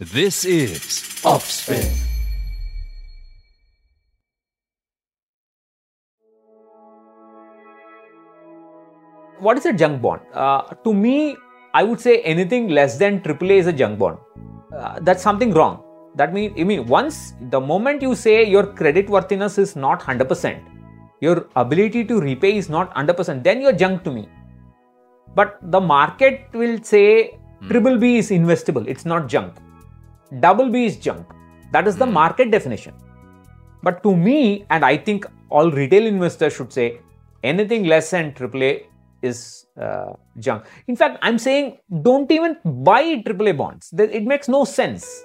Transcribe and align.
This 0.00 0.46
is 0.46 1.20
Offspin. 1.26 1.86
What 9.40 9.58
is 9.58 9.66
a 9.66 9.74
junk 9.74 10.00
bond? 10.00 10.22
Uh, 10.32 10.62
to 10.84 10.94
me, 10.94 11.36
I 11.74 11.82
would 11.82 12.00
say 12.00 12.22
anything 12.22 12.68
less 12.70 12.96
than 12.96 13.20
AAA 13.20 13.58
is 13.58 13.66
a 13.66 13.74
junk 13.74 13.98
bond. 13.98 14.16
Uh, 14.74 15.00
that's 15.02 15.22
something 15.22 15.52
wrong. 15.52 15.84
That 16.14 16.32
means, 16.32 16.54
I 16.58 16.64
mean, 16.64 16.86
once 16.86 17.34
the 17.50 17.60
moment 17.60 18.00
you 18.00 18.14
say 18.14 18.42
your 18.42 18.68
credit 18.68 19.10
worthiness 19.10 19.58
is 19.58 19.76
not 19.76 20.00
100%, 20.00 20.64
your 21.20 21.46
ability 21.56 22.06
to 22.06 22.18
repay 22.22 22.56
is 22.56 22.70
not 22.70 22.94
100%, 22.94 23.44
then 23.44 23.60
you're 23.60 23.74
junk 23.74 24.04
to 24.04 24.10
me. 24.10 24.30
But 25.34 25.58
the 25.60 25.78
market 25.78 26.48
will 26.54 26.82
say 26.82 27.38
triple 27.68 27.98
B 27.98 28.16
is 28.16 28.30
investable, 28.30 28.88
it's 28.88 29.04
not 29.04 29.28
junk. 29.28 29.52
Double 30.38 30.70
B 30.70 30.86
is 30.86 30.96
junk. 30.96 31.26
That 31.72 31.88
is 31.88 31.96
the 31.96 32.06
market 32.06 32.50
definition. 32.50 32.94
But 33.82 34.02
to 34.04 34.14
me, 34.14 34.64
and 34.70 34.84
I 34.84 34.96
think 34.96 35.26
all 35.48 35.70
retail 35.70 36.06
investors 36.06 36.54
should 36.54 36.72
say 36.72 37.00
anything 37.42 37.84
less 37.84 38.10
than 38.10 38.32
AAA 38.32 38.84
is 39.22 39.66
uh, 39.80 40.12
junk. 40.38 40.64
In 40.86 40.96
fact, 40.96 41.18
I'm 41.22 41.38
saying 41.38 41.78
don't 42.02 42.30
even 42.30 42.56
buy 42.64 43.02
AAA 43.02 43.56
bonds. 43.56 43.92
It 43.96 44.24
makes 44.24 44.48
no 44.48 44.64
sense. 44.64 45.24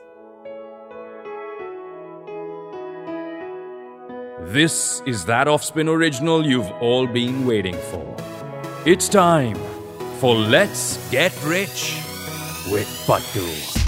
This 4.48 5.02
is 5.06 5.26
that 5.26 5.48
Offspin 5.48 5.90
original 5.90 6.46
you've 6.46 6.72
all 6.80 7.08
been 7.08 7.46
waiting 7.46 7.76
for. 7.76 8.16
It's 8.86 9.10
time 9.10 9.56
for 10.20 10.36
Let's 10.36 10.98
Get 11.10 11.34
Rich 11.44 11.98
with 12.72 12.88
Pattu. 13.08 13.85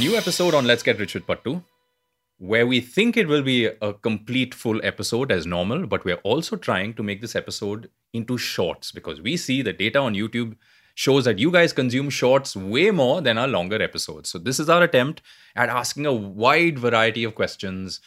New 0.00 0.16
episode 0.16 0.54
on 0.54 0.66
Let's 0.66 0.82
Get 0.82 0.98
Rich 0.98 1.12
with 1.12 1.26
Pattu, 1.26 1.62
where 2.38 2.66
we 2.66 2.80
think 2.80 3.18
it 3.18 3.28
will 3.28 3.42
be 3.42 3.66
a 3.66 3.92
complete 3.92 4.54
full 4.54 4.80
episode 4.82 5.30
as 5.30 5.44
normal, 5.44 5.86
but 5.86 6.06
we're 6.06 6.22
also 6.24 6.56
trying 6.56 6.94
to 6.94 7.02
make 7.02 7.20
this 7.20 7.36
episode 7.36 7.90
into 8.14 8.38
shorts 8.38 8.92
because 8.92 9.20
we 9.20 9.36
see 9.36 9.60
the 9.60 9.74
data 9.74 9.98
on 9.98 10.14
YouTube 10.14 10.56
shows 10.94 11.26
that 11.26 11.38
you 11.38 11.50
guys 11.50 11.74
consume 11.74 12.08
shorts 12.08 12.56
way 12.56 12.90
more 12.90 13.20
than 13.20 13.36
our 13.36 13.46
longer 13.46 13.82
episodes. 13.82 14.30
So 14.30 14.38
this 14.38 14.58
is 14.58 14.70
our 14.70 14.82
attempt 14.82 15.20
at 15.54 15.68
asking 15.68 16.06
a 16.06 16.14
wide 16.14 16.78
variety 16.78 17.22
of 17.22 17.34
questions, 17.34 18.00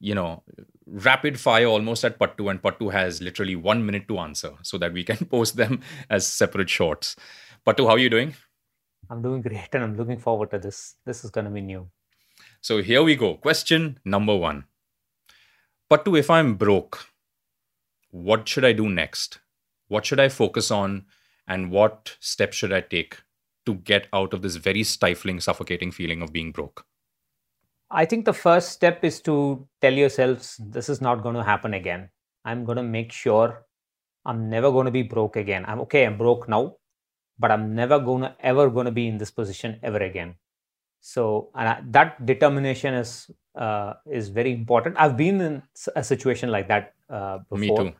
you 0.00 0.16
know, 0.16 0.42
rapid 0.84 1.38
fire 1.38 1.66
almost 1.66 2.04
at 2.04 2.18
Pattu, 2.18 2.50
and 2.50 2.60
Pattu 2.60 2.90
has 2.90 3.22
literally 3.22 3.54
one 3.54 3.86
minute 3.86 4.08
to 4.08 4.18
answer 4.18 4.54
so 4.62 4.78
that 4.78 4.92
we 4.92 5.04
can 5.04 5.24
post 5.30 5.56
them 5.56 5.80
as 6.10 6.26
separate 6.26 6.70
shorts. 6.70 7.14
Pattu, 7.64 7.86
how 7.86 7.92
are 7.92 7.98
you 7.98 8.10
doing? 8.10 8.34
I'm 9.10 9.22
doing 9.22 9.42
great 9.42 9.68
and 9.72 9.84
I'm 9.84 9.96
looking 9.96 10.18
forward 10.18 10.50
to 10.50 10.58
this. 10.58 10.96
This 11.04 11.24
is 11.24 11.30
going 11.30 11.44
to 11.44 11.50
be 11.50 11.60
new. 11.60 11.88
So 12.60 12.82
here 12.82 13.02
we 13.02 13.16
go. 13.16 13.34
Question 13.34 13.98
number 14.04 14.36
one. 14.36 14.64
Pattu, 15.90 16.18
if 16.18 16.28
I'm 16.30 16.54
broke, 16.54 17.06
what 18.10 18.48
should 18.48 18.64
I 18.64 18.72
do 18.72 18.88
next? 18.88 19.38
What 19.88 20.04
should 20.04 20.18
I 20.18 20.28
focus 20.28 20.70
on? 20.70 21.06
And 21.46 21.70
what 21.70 22.16
steps 22.18 22.56
should 22.56 22.72
I 22.72 22.80
take 22.80 23.22
to 23.66 23.74
get 23.74 24.08
out 24.12 24.34
of 24.34 24.42
this 24.42 24.56
very 24.56 24.82
stifling, 24.82 25.38
suffocating 25.40 25.92
feeling 25.92 26.22
of 26.22 26.32
being 26.32 26.50
broke? 26.50 26.84
I 27.90 28.04
think 28.04 28.24
the 28.24 28.32
first 28.32 28.70
step 28.70 29.04
is 29.04 29.20
to 29.22 29.68
tell 29.80 29.92
yourselves 29.92 30.60
this 30.60 30.88
is 30.88 31.00
not 31.00 31.22
going 31.22 31.36
to 31.36 31.44
happen 31.44 31.74
again. 31.74 32.10
I'm 32.44 32.64
going 32.64 32.76
to 32.76 32.82
make 32.82 33.12
sure 33.12 33.64
I'm 34.24 34.50
never 34.50 34.72
going 34.72 34.86
to 34.86 34.90
be 34.90 35.02
broke 35.02 35.36
again. 35.36 35.64
I'm 35.68 35.80
okay, 35.82 36.04
I'm 36.04 36.18
broke 36.18 36.48
now, 36.48 36.76
but 37.38 37.50
I'm 37.50 37.74
never 37.74 37.98
going 37.98 38.22
to 38.22 38.34
ever 38.40 38.70
to 38.70 38.90
be 38.90 39.06
in 39.08 39.18
this 39.18 39.30
position 39.30 39.78
ever 39.82 39.98
again. 39.98 40.34
So 41.00 41.50
and 41.54 41.68
I, 41.68 41.82
that 41.90 42.24
determination 42.26 42.94
is 42.94 43.30
uh, 43.54 43.94
is 44.10 44.28
very 44.28 44.52
important. 44.52 44.96
I've 44.98 45.16
been 45.16 45.40
in 45.40 45.62
a 45.94 46.02
situation 46.02 46.50
like 46.50 46.68
that 46.68 46.94
uh, 47.08 47.38
before. 47.50 47.84
Me 47.84 47.90
too. 47.90 47.96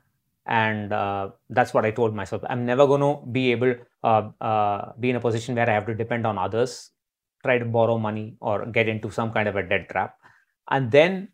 and 0.46 0.92
uh, 0.92 1.30
that's 1.50 1.74
what 1.74 1.84
I 1.84 1.90
told 1.90 2.14
myself. 2.14 2.42
I'm 2.48 2.64
never 2.64 2.86
going 2.86 3.00
to 3.00 3.26
be 3.26 3.52
able 3.52 3.74
uh, 4.04 4.30
uh, 4.40 4.92
be 4.98 5.10
in 5.10 5.16
a 5.16 5.20
position 5.20 5.54
where 5.54 5.68
I 5.68 5.72
have 5.72 5.86
to 5.86 5.94
depend 5.94 6.26
on 6.26 6.38
others, 6.38 6.90
try 7.44 7.58
to 7.58 7.64
borrow 7.64 7.98
money 7.98 8.36
or 8.40 8.66
get 8.66 8.88
into 8.88 9.10
some 9.10 9.32
kind 9.32 9.48
of 9.48 9.56
a 9.56 9.62
debt 9.62 9.88
trap, 9.90 10.16
and 10.70 10.90
then 10.90 11.28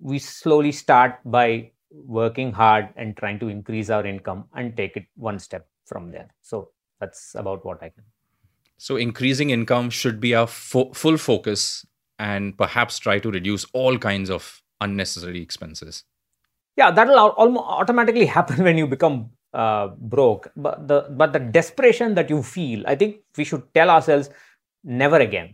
we 0.00 0.18
slowly 0.18 0.72
start 0.72 1.18
by 1.24 1.72
working 1.90 2.52
hard 2.52 2.90
and 2.96 3.16
trying 3.16 3.38
to 3.38 3.48
increase 3.48 3.90
our 3.90 4.06
income 4.06 4.44
and 4.54 4.76
take 4.76 4.96
it 4.96 5.06
one 5.16 5.38
step 5.38 5.66
from 5.86 6.10
there. 6.10 6.28
So 6.42 6.70
that's 7.00 7.34
about 7.34 7.64
what 7.64 7.82
I 7.82 7.88
can. 7.90 8.04
So 8.76 8.96
increasing 8.96 9.50
income 9.50 9.90
should 9.90 10.20
be 10.20 10.34
our 10.34 10.46
fo- 10.46 10.92
full 10.92 11.16
focus 11.16 11.84
and 12.18 12.56
perhaps 12.56 12.98
try 12.98 13.18
to 13.18 13.30
reduce 13.30 13.64
all 13.72 13.98
kinds 13.98 14.30
of 14.30 14.62
unnecessary 14.80 15.40
expenses. 15.42 16.04
yeah 16.80 16.90
that'll 16.96 17.18
al- 17.20 17.34
almo- 17.44 17.62
automatically 17.76 18.26
happen 18.26 18.62
when 18.66 18.78
you 18.78 18.86
become 18.86 19.30
uh, 19.62 19.88
broke 20.14 20.44
but 20.56 20.86
the 20.90 20.98
but 21.20 21.32
the 21.36 21.40
desperation 21.56 22.14
that 22.18 22.30
you 22.30 22.42
feel 22.50 22.84
i 22.86 22.94
think 23.00 23.16
we 23.36 23.44
should 23.50 23.64
tell 23.78 23.90
ourselves 23.94 24.30
never 24.84 25.18
again 25.24 25.48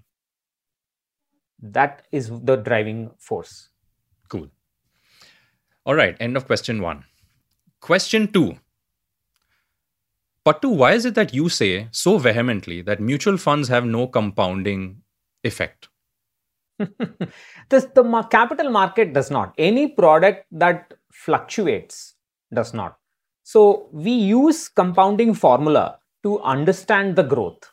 that 1.77 2.03
is 2.13 2.31
the 2.51 2.57
driving 2.57 3.11
force 3.19 3.55
Cool. 4.29 4.49
All 5.87 5.95
right, 5.95 6.17
end 6.19 6.37
of 6.37 6.47
question 6.47 6.81
one. 6.83 7.05
Question 7.81 8.33
two. 8.33 8.57
Pattu, 10.47 10.75
why 10.77 10.93
is 10.93 11.05
it 11.05 11.15
that 11.15 11.33
you 11.33 11.49
say 11.49 11.89
so 11.91 12.19
vehemently 12.19 12.83
that 12.83 13.01
mutual 13.01 13.39
funds 13.39 13.69
have 13.69 13.87
no 13.87 14.07
compounding 14.07 15.03
effect? 15.43 15.89
this 17.71 17.87
the 17.95 18.03
ma- 18.03 18.27
capital 18.27 18.69
market 18.69 19.13
does 19.13 19.31
not 19.31 19.55
any 19.57 19.89
product 19.89 20.47
that 20.51 20.93
fluctuates 21.13 22.15
does 22.53 22.75
not 22.75 22.97
so 23.45 23.89
we 23.93 24.11
use 24.11 24.69
compounding 24.69 25.35
formula 25.35 25.99
to 26.25 26.41
understand 26.41 27.15
the 27.15 27.23
growth 27.23 27.71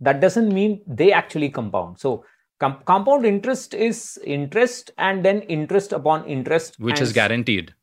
that 0.00 0.20
doesn't 0.20 0.48
mean 0.54 0.80
they 0.86 1.12
actually 1.12 1.50
compound 1.50 1.98
so 1.98 2.24
com- 2.60 2.78
compound 2.86 3.26
interest 3.26 3.74
is 3.74 4.18
interest 4.24 4.90
and 4.98 5.24
then 5.24 5.40
interest 5.42 5.92
upon 5.92 6.24
interest 6.24 6.78
Which 6.78 7.00
is 7.00 7.12
guaranteed. 7.12 7.74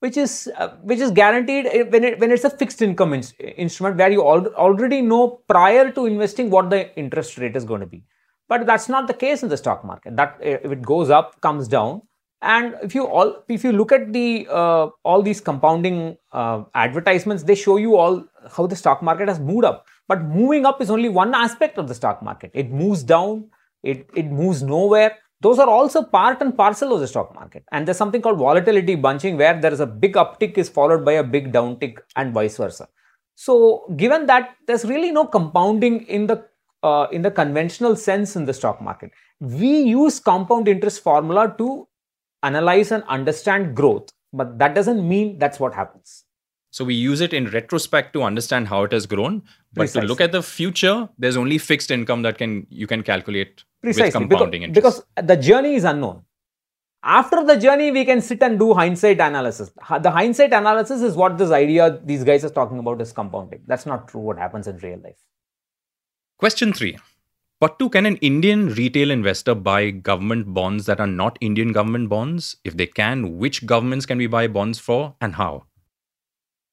Which 0.00 0.16
is 0.16 0.50
uh, 0.56 0.68
which 0.82 0.98
is 1.00 1.10
guaranteed 1.10 1.66
uh, 1.66 1.84
when 1.90 2.04
it 2.04 2.18
when 2.18 2.30
it's 2.30 2.44
a 2.44 2.50
fixed 2.50 2.82
income 2.82 3.14
ins- 3.14 3.34
instrument 3.40 3.96
where 3.96 4.10
you 4.10 4.22
al- 4.26 4.54
already 4.54 5.00
know 5.02 5.40
prior 5.48 5.90
to 5.90 6.06
investing 6.06 6.50
what 6.50 6.70
the 6.70 6.94
interest 6.96 7.38
rate 7.38 7.56
is 7.56 7.64
going 7.64 7.80
to 7.80 7.86
be. 7.86 8.04
But 8.48 8.66
that's 8.66 8.88
not 8.88 9.06
the 9.08 9.14
case 9.14 9.42
in 9.42 9.48
the 9.48 9.56
stock 9.56 9.84
market. 9.84 10.16
That 10.16 10.36
uh, 10.40 10.58
if 10.64 10.70
it 10.72 10.82
goes 10.82 11.10
up 11.10 11.40
comes 11.40 11.68
down. 11.68 12.02
And 12.42 12.74
if 12.82 12.94
you 12.94 13.06
all 13.06 13.42
if 13.48 13.64
you 13.64 13.72
look 13.72 13.92
at 13.92 14.12
the 14.12 14.46
uh, 14.50 14.88
all 15.04 15.22
these 15.22 15.40
compounding 15.40 16.16
uh, 16.32 16.64
advertisements 16.74 17.42
they 17.42 17.54
show 17.54 17.76
you 17.78 17.96
all 17.96 18.24
how 18.56 18.66
the 18.66 18.76
stock 18.76 19.02
market 19.02 19.28
has 19.28 19.40
moved 19.40 19.64
up. 19.64 19.86
But 20.06 20.22
moving 20.22 20.66
up 20.66 20.80
is 20.82 20.90
only 20.90 21.08
one 21.08 21.34
aspect 21.34 21.78
of 21.78 21.88
the 21.88 21.94
stock 21.94 22.22
market. 22.22 22.50
It 22.54 22.70
moves 22.70 23.02
down. 23.02 23.46
It 23.82 24.08
it 24.14 24.26
moves 24.26 24.62
nowhere 24.62 25.16
those 25.46 25.58
are 25.64 25.68
also 25.68 26.02
part 26.16 26.42
and 26.42 26.56
parcel 26.56 26.94
of 26.94 27.00
the 27.00 27.08
stock 27.12 27.34
market. 27.34 27.64
And 27.72 27.86
there's 27.86 28.02
something 28.02 28.22
called 28.22 28.38
volatility 28.38 28.96
bunching 29.06 29.36
where 29.36 29.60
there 29.60 29.72
is 29.72 29.80
a 29.80 29.86
big 30.04 30.14
uptick 30.14 30.58
is 30.58 30.68
followed 30.68 31.04
by 31.04 31.12
a 31.12 31.24
big 31.36 31.52
downtick 31.52 31.98
and 32.16 32.34
vice 32.34 32.56
versa. 32.56 32.88
So 33.34 33.54
given 33.96 34.26
that 34.26 34.56
there's 34.66 34.84
really 34.84 35.10
no 35.12 35.26
compounding 35.26 36.02
in 36.06 36.26
the 36.26 36.44
uh, 36.82 37.06
in 37.10 37.22
the 37.22 37.30
conventional 37.30 37.96
sense 37.96 38.36
in 38.36 38.44
the 38.44 38.54
stock 38.54 38.80
market. 38.80 39.10
We 39.40 39.78
use 39.80 40.20
compound 40.20 40.68
interest 40.68 41.02
formula 41.02 41.54
to 41.58 41.88
analyze 42.42 42.92
and 42.92 43.02
understand 43.04 43.74
growth 43.74 44.10
but 44.32 44.58
that 44.58 44.74
doesn't 44.74 45.06
mean 45.08 45.38
that's 45.38 45.58
what 45.58 45.74
happens 45.74 46.25
So 46.76 46.84
we 46.84 46.94
use 46.94 47.22
it 47.26 47.32
in 47.32 47.46
retrospect 47.56 48.12
to 48.14 48.22
understand 48.28 48.68
how 48.68 48.82
it 48.86 48.92
has 48.92 49.06
grown. 49.06 49.42
But 49.72 49.82
Precisely. 49.82 50.00
to 50.02 50.08
look 50.08 50.20
at 50.20 50.32
the 50.32 50.42
future, 50.42 51.08
there's 51.18 51.36
only 51.42 51.58
fixed 51.58 51.90
income 51.90 52.22
that 52.28 52.38
can 52.38 52.66
you 52.68 52.86
can 52.86 53.02
calculate 53.10 53.64
with 53.82 53.96
compounding 54.12 54.72
because, 54.72 54.96
interest. 54.96 55.06
because 55.16 55.26
the 55.30 55.36
journey 55.36 55.74
is 55.74 55.84
unknown 55.84 56.22
after 57.02 57.44
the 57.44 57.56
journey 57.56 57.92
we 57.92 58.04
can 58.04 58.20
sit 58.20 58.42
and 58.42 58.58
do 58.58 58.74
hindsight 58.74 59.20
analysis 59.20 59.70
the 60.00 60.10
hindsight 60.10 60.52
analysis 60.52 61.02
is 61.02 61.14
what 61.14 61.38
this 61.38 61.52
idea 61.58 62.00
these 62.04 62.24
guys 62.24 62.44
are 62.44 62.54
talking 62.56 62.80
about 62.80 63.00
is 63.00 63.12
compounding 63.12 63.62
that's 63.66 63.86
not 63.86 64.08
true 64.08 64.20
what 64.20 64.38
happens 64.38 64.66
in 64.66 64.76
real 64.78 64.98
life 65.04 65.20
Question 66.38 66.74
three. 66.74 66.98
Pattu, 67.62 67.90
can 67.90 68.04
an 68.04 68.16
Indian 68.16 68.68
retail 68.74 69.10
investor 69.10 69.54
buy 69.54 69.88
government 69.88 70.52
bonds 70.52 70.84
that 70.84 71.00
are 71.00 71.06
not 71.06 71.38
Indian 71.40 71.72
government 71.72 72.10
bonds? 72.10 72.56
If 72.62 72.76
they 72.76 72.86
can, 72.86 73.38
which 73.38 73.64
governments 73.64 74.04
can 74.04 74.18
we 74.18 74.26
buy 74.26 74.46
bonds 74.46 74.78
for 74.78 75.14
and 75.22 75.36
how? 75.36 75.65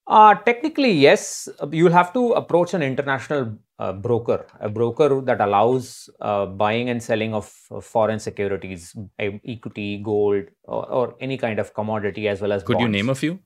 Uh, 0.06 0.36
technically, 0.36 0.92
yes. 0.92 1.48
You'll 1.72 1.92
have 1.92 2.12
to 2.14 2.34
approach 2.34 2.74
an 2.74 2.84
international 2.84 3.58
a 3.80 3.92
broker, 3.92 4.46
a 4.60 4.70
broker 4.70 5.22
that 5.22 5.42
allows 5.42 6.10
uh, 6.22 6.46
buying 6.46 6.90
and 6.90 7.02
selling 7.02 7.34
of 7.34 7.52
uh, 7.72 7.82
foreign 7.82 8.20
securities, 8.20 8.96
equity, 9.20 9.98
gold, 9.98 10.46
or, 10.64 10.90
or, 10.90 11.16
any 11.20 11.38
kind 11.38 11.60
of 11.60 11.74
commodity 11.74 12.28
as 12.28 12.40
well 12.40 12.54
as. 12.54 12.64
Could 12.64 12.74
bonds. 12.74 12.84
you 12.84 12.90
name 12.90 13.10
a 13.10 13.16
few? 13.16 13.40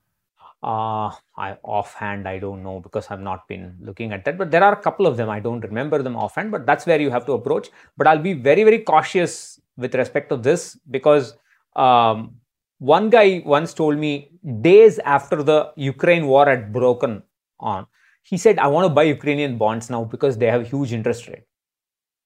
Uh, 0.62 1.12
I 1.38 1.58
offhand 1.64 2.28
I 2.28 2.40
don't 2.40 2.62
know 2.62 2.80
because 2.80 3.08
I've 3.10 3.22
not 3.22 3.48
been 3.48 3.78
looking 3.80 4.12
at 4.12 4.26
that. 4.26 4.38
But 4.38 4.52
there 4.52 4.64
are 4.64 4.74
a 4.74 4.82
couple 4.82 5.08
of 5.08 5.16
them. 5.16 5.30
I 5.30 5.40
don't 5.40 5.62
remember 5.62 6.02
them 6.04 6.16
offhand, 6.16 6.52
but 6.52 6.66
that's 6.66 6.86
where 6.86 7.00
you 7.00 7.10
have 7.10 7.26
to 7.28 7.34
approach. 7.34 7.70
But 7.96 8.08
I'll 8.08 8.26
be 8.30 8.34
very 8.34 8.64
very 8.64 8.80
cautious 8.80 9.60
with 9.78 9.96
respect 9.96 10.30
to 10.30 10.38
this 10.38 10.78
because 10.90 11.36
um, 11.76 12.36
one 12.80 13.10
guy 13.10 13.42
once 13.46 13.74
told 13.74 13.98
me 13.98 14.32
days 14.62 15.00
after 15.00 15.44
the 15.44 15.72
Ukraine 15.76 16.28
war 16.28 16.46
had 16.46 16.72
broken 16.72 17.24
on, 17.60 17.88
he 18.24 18.38
said, 18.38 18.60
"I 18.60 18.68
want 18.68 18.86
to 18.86 18.94
buy 18.94 19.04
Ukrainian 19.04 19.58
bonds 19.58 19.90
now 19.90 20.04
because 20.04 20.38
they 20.38 20.48
have 20.48 20.68
huge 20.68 20.94
interest 20.94 21.28
rate." 21.28 21.46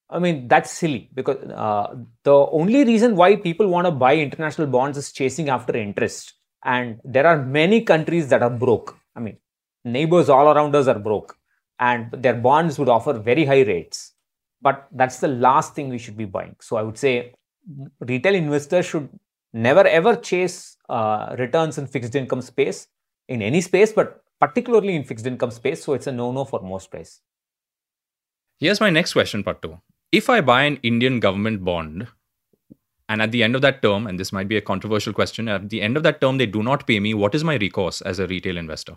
I 0.09 0.19
mean, 0.19 0.48
that's 0.48 0.71
silly 0.71 1.09
because 1.13 1.38
uh, 1.38 1.95
the 2.24 2.33
only 2.33 2.83
reason 2.83 3.15
why 3.15 3.38
people 3.38 3.68
want 3.68 3.86
to 3.86 3.92
buy 3.92 4.15
international 4.18 4.68
bonds 4.68 4.98
is 4.98 5.12
chasing 5.13 5.48
after 5.50 5.75
interest. 5.77 6.33
And 6.63 7.00
there 7.04 7.25
are 7.25 7.44
many 7.44 7.81
countries 7.81 8.27
that 8.30 8.44
are 8.44 8.50
broke. 8.50 8.97
I 9.15 9.19
mean 9.19 9.38
neighbors 9.83 10.30
all 10.30 10.47
around 10.51 10.75
us 10.75 10.88
are 10.88 11.00
broke 11.00 11.38
and 11.80 12.12
their 12.12 12.36
bonds 12.36 12.77
would 12.77 12.89
offer 12.89 13.13
very 13.13 13.45
high 13.45 13.62
rates. 13.62 14.13
But 14.62 14.88
that's 14.92 15.19
the 15.19 15.27
last 15.27 15.74
thing 15.74 15.89
we 15.89 15.97
should 15.97 16.18
be 16.18 16.25
buying. 16.25 16.56
So 16.59 16.77
i 16.77 16.83
would 16.83 16.97
say 16.97 17.33
retail 18.00 18.36
investors 18.36 18.86
should 18.86 19.09
never 19.53 19.86
ever 19.88 20.15
chase 20.15 20.77
uh, 20.89 21.36
returns 21.38 21.77
in 21.77 21.88
fixed 21.88 22.15
income 22.15 22.42
space 22.42 22.88
in 23.27 23.42
any 23.42 23.62
space 23.62 23.92
but 23.92 24.24
particularly 24.39 24.95
in 24.95 25.03
fixed 25.03 25.27
income 25.27 25.51
space 25.51 25.83
so 25.83 25.94
it's 25.94 26.07
a 26.07 26.12
no 26.12 26.31
no 26.31 26.45
for 26.45 26.62
most 26.62 26.89
guys 26.92 27.21
here's 28.59 28.81
my 28.81 28.89
next 28.89 29.13
question 29.13 29.44
pattu 29.44 29.77
if 30.12 30.30
i 30.30 30.42
buy 30.42 30.63
an 30.63 30.77
indian 30.92 31.19
government 31.19 31.63
bond 31.63 32.07
and 33.12 33.21
at 33.21 33.31
the 33.33 33.44
end 33.44 33.56
of 33.56 33.62
that 33.63 33.81
term, 33.81 34.07
and 34.07 34.18
this 34.18 34.31
might 34.31 34.48
be 34.48 34.56
a 34.56 34.62
controversial 34.62 35.12
question, 35.12 35.50
at 35.50 35.69
the 35.69 35.81
end 35.81 35.97
of 35.97 36.04
that 36.04 36.21
term, 36.21 36.38
they 36.38 36.45
do 36.45 36.63
not 36.63 36.88
pay 36.88 36.97
me. 36.97 37.13
What 37.13 37.36
is 37.36 37.44
my 37.44 37.56
recourse 37.56 38.00
as 38.00 38.19
a 38.19 38.27
retail 38.27 38.56
investor? 38.56 38.95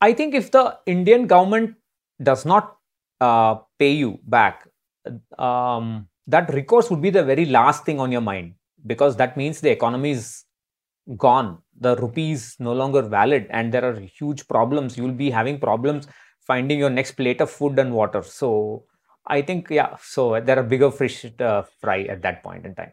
I 0.00 0.12
think 0.12 0.34
if 0.34 0.50
the 0.50 0.76
Indian 0.86 1.28
government 1.28 1.76
does 2.20 2.44
not 2.44 2.78
uh, 3.20 3.58
pay 3.78 3.92
you 3.92 4.18
back, 4.24 4.66
um, 5.38 6.08
that 6.26 6.52
recourse 6.52 6.90
would 6.90 7.00
be 7.00 7.10
the 7.10 7.22
very 7.22 7.44
last 7.44 7.84
thing 7.84 8.00
on 8.00 8.10
your 8.10 8.22
mind 8.22 8.54
because 8.86 9.16
that 9.16 9.36
means 9.36 9.60
the 9.60 9.70
economy 9.70 10.12
is 10.12 10.44
gone. 11.16 11.58
The 11.78 11.96
rupee 11.96 12.32
is 12.32 12.56
no 12.58 12.72
longer 12.72 13.02
valid, 13.02 13.46
and 13.50 13.72
there 13.72 13.84
are 13.84 13.98
huge 14.00 14.48
problems. 14.48 14.96
You 14.96 15.04
will 15.04 15.12
be 15.12 15.30
having 15.30 15.58
problems 15.58 16.06
finding 16.46 16.78
your 16.78 16.90
next 16.90 17.12
plate 17.12 17.40
of 17.40 17.50
food 17.50 17.78
and 17.78 17.92
water. 17.92 18.22
So 18.22 18.84
I 19.26 19.42
think, 19.42 19.68
yeah, 19.70 19.96
so 20.00 20.40
there 20.40 20.58
are 20.58 20.62
bigger 20.62 20.90
fish 20.90 21.22
to 21.38 21.66
fry 21.80 22.02
at 22.02 22.22
that 22.22 22.42
point 22.42 22.64
in 22.64 22.74
time. 22.74 22.92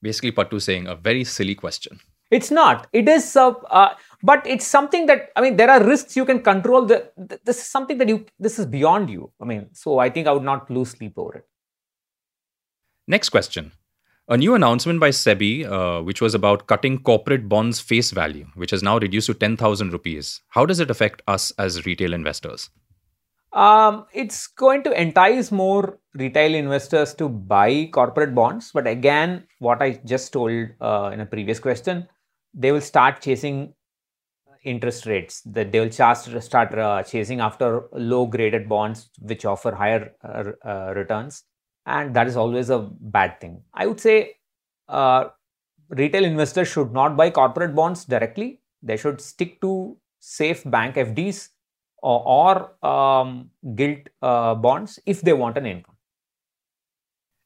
Basically, 0.00 0.32
Pattu 0.32 0.60
saying 0.60 0.86
a 0.86 0.94
very 0.94 1.24
silly 1.24 1.54
question. 1.54 2.00
It's 2.30 2.50
not. 2.50 2.86
It 2.92 3.08
is, 3.08 3.36
uh, 3.36 3.50
uh, 3.70 3.94
but 4.22 4.46
it's 4.46 4.66
something 4.66 5.06
that 5.06 5.30
I 5.34 5.40
mean. 5.40 5.56
There 5.56 5.70
are 5.70 5.82
risks 5.82 6.14
you 6.14 6.26
can 6.26 6.42
control. 6.42 6.84
The, 6.84 7.10
this 7.44 7.58
is 7.58 7.66
something 7.66 7.96
that 7.98 8.08
you. 8.08 8.26
This 8.38 8.58
is 8.58 8.66
beyond 8.66 9.08
you. 9.08 9.32
I 9.40 9.44
mean, 9.46 9.68
so 9.72 9.98
I 9.98 10.10
think 10.10 10.26
I 10.26 10.32
would 10.32 10.42
not 10.42 10.70
lose 10.70 10.90
sleep 10.90 11.14
over 11.16 11.38
it. 11.38 11.46
Next 13.06 13.30
question. 13.30 13.72
A 14.30 14.36
new 14.36 14.54
announcement 14.54 15.00
by 15.00 15.08
SEBI, 15.08 15.64
uh, 15.64 16.02
which 16.02 16.20
was 16.20 16.34
about 16.34 16.66
cutting 16.66 16.98
corporate 16.98 17.48
bonds 17.48 17.80
face 17.80 18.10
value, 18.10 18.46
which 18.56 18.72
has 18.72 18.82
now 18.82 18.98
reduced 18.98 19.28
to 19.28 19.34
10,000 19.34 19.90
rupees. 19.90 20.42
How 20.48 20.66
does 20.66 20.80
it 20.80 20.90
affect 20.90 21.22
us 21.26 21.50
as 21.52 21.86
retail 21.86 22.12
investors? 22.12 22.68
Um, 23.54 24.04
it's 24.12 24.46
going 24.46 24.82
to 24.82 24.92
entice 24.92 25.50
more 25.50 25.98
retail 26.12 26.54
investors 26.54 27.14
to 27.14 27.30
buy 27.30 27.88
corporate 27.90 28.34
bonds. 28.34 28.70
But 28.74 28.86
again, 28.86 29.46
what 29.60 29.80
I 29.80 29.98
just 30.04 30.30
told 30.30 30.68
uh, 30.78 31.10
in 31.14 31.20
a 31.20 31.26
previous 31.26 31.58
question, 31.58 32.06
they 32.52 32.70
will 32.70 32.82
start 32.82 33.22
chasing 33.22 33.72
interest 34.62 35.06
rates. 35.06 35.40
That 35.46 35.72
they 35.72 35.80
will 35.80 35.90
start 35.90 36.74
uh, 36.74 37.02
chasing 37.02 37.40
after 37.40 37.84
low 37.92 38.26
graded 38.26 38.68
bonds 38.68 39.08
which 39.20 39.46
offer 39.46 39.74
higher 39.74 40.12
uh, 40.22 40.68
uh, 40.68 40.92
returns, 40.94 41.44
and 41.88 42.14
that 42.14 42.26
is 42.28 42.36
always 42.36 42.70
a 42.70 42.78
bad 43.00 43.40
thing. 43.40 43.62
I 43.72 43.86
would 43.86 43.98
say 43.98 44.36
uh, 44.88 45.28
retail 45.88 46.24
investors 46.24 46.68
should 46.68 46.92
not 46.92 47.16
buy 47.16 47.30
corporate 47.30 47.74
bonds 47.74 48.04
directly. 48.04 48.60
They 48.82 48.96
should 48.96 49.20
stick 49.20 49.60
to 49.62 49.96
safe 50.20 50.62
bank 50.70 50.96
FDs 50.96 51.48
or, 52.02 52.22
or 52.82 52.86
um, 52.86 53.50
gilt 53.74 54.08
uh, 54.22 54.54
bonds 54.54 55.00
if 55.06 55.22
they 55.22 55.32
want 55.32 55.56
an 55.56 55.66
income. 55.66 55.96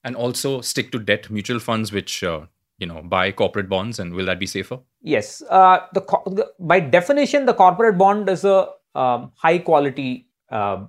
And 0.04 0.16
also 0.16 0.60
stick 0.60 0.90
to 0.92 0.98
debt 0.98 1.30
mutual 1.30 1.60
funds, 1.60 1.92
which 1.92 2.24
uh, 2.24 2.46
you 2.78 2.86
know 2.86 3.02
buy 3.02 3.30
corporate 3.30 3.68
bonds, 3.68 4.00
and 4.00 4.12
will 4.12 4.26
that 4.26 4.40
be 4.40 4.46
safer? 4.46 4.80
Yes, 5.00 5.42
uh, 5.48 5.86
the, 5.94 6.00
the, 6.00 6.52
by 6.58 6.80
definition, 6.80 7.46
the 7.46 7.54
corporate 7.54 7.96
bond 7.96 8.28
is 8.28 8.44
a 8.44 8.68
um, 8.96 9.30
high 9.36 9.58
quality 9.58 10.26
uh, 10.50 10.84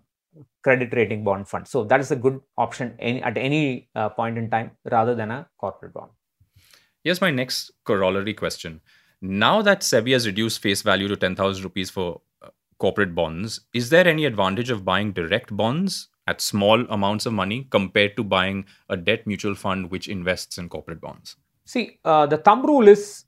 credit 0.63 0.93
rating 0.93 1.23
bond 1.23 1.47
fund. 1.47 1.67
So 1.67 1.83
that 1.85 1.99
is 1.99 2.11
a 2.11 2.15
good 2.15 2.41
option 2.57 2.95
any, 2.99 3.21
at 3.21 3.37
any 3.37 3.89
uh, 3.95 4.09
point 4.09 4.37
in 4.37 4.49
time 4.49 4.71
rather 4.89 5.13
than 5.13 5.31
a 5.31 5.47
corporate 5.57 5.93
bond. 5.93 6.11
Here's 7.03 7.21
my 7.21 7.31
next 7.31 7.71
corollary 7.83 8.33
question. 8.33 8.81
Now 9.21 9.61
that 9.61 9.81
SEBI 9.81 10.13
has 10.13 10.25
reduced 10.25 10.61
face 10.61 10.81
value 10.81 11.07
to 11.07 11.15
10,000 11.15 11.63
rupees 11.63 11.89
for 11.89 12.21
corporate 12.79 13.13
bonds, 13.13 13.61
is 13.73 13.89
there 13.89 14.07
any 14.07 14.25
advantage 14.25 14.69
of 14.69 14.83
buying 14.83 15.13
direct 15.13 15.55
bonds 15.55 16.09
at 16.27 16.41
small 16.41 16.81
amounts 16.89 17.25
of 17.25 17.33
money 17.33 17.67
compared 17.69 18.15
to 18.15 18.23
buying 18.23 18.65
a 18.89 18.97
debt 18.97 19.27
mutual 19.27 19.55
fund 19.55 19.91
which 19.91 20.07
invests 20.07 20.57
in 20.57 20.69
corporate 20.69 21.01
bonds? 21.01 21.35
See, 21.65 21.99
uh, 22.03 22.25
the 22.25 22.37
thumb 22.37 22.65
rule 22.65 22.87
is 22.87 23.25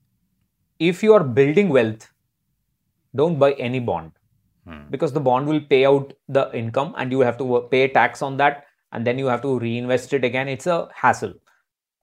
if 0.79 1.03
you 1.03 1.13
are 1.13 1.23
building 1.23 1.69
wealth, 1.69 2.11
don't 3.15 3.39
buy 3.39 3.53
any 3.53 3.79
bond 3.79 4.11
hmm. 4.67 4.81
because 4.89 5.13
the 5.13 5.19
bond 5.19 5.47
will 5.47 5.61
pay 5.61 5.85
out 5.85 6.13
the 6.27 6.49
income 6.53 6.93
and 6.97 7.11
you 7.11 7.21
have 7.21 7.37
to 7.37 7.67
pay 7.71 7.87
tax 7.87 8.21
on 8.21 8.37
that 8.37 8.65
and 8.91 9.05
then 9.05 9.17
you 9.17 9.27
have 9.27 9.41
to 9.41 9.59
reinvest 9.59 10.13
it 10.13 10.23
again. 10.23 10.47
It's 10.47 10.67
a 10.67 10.87
hassle. 10.93 11.33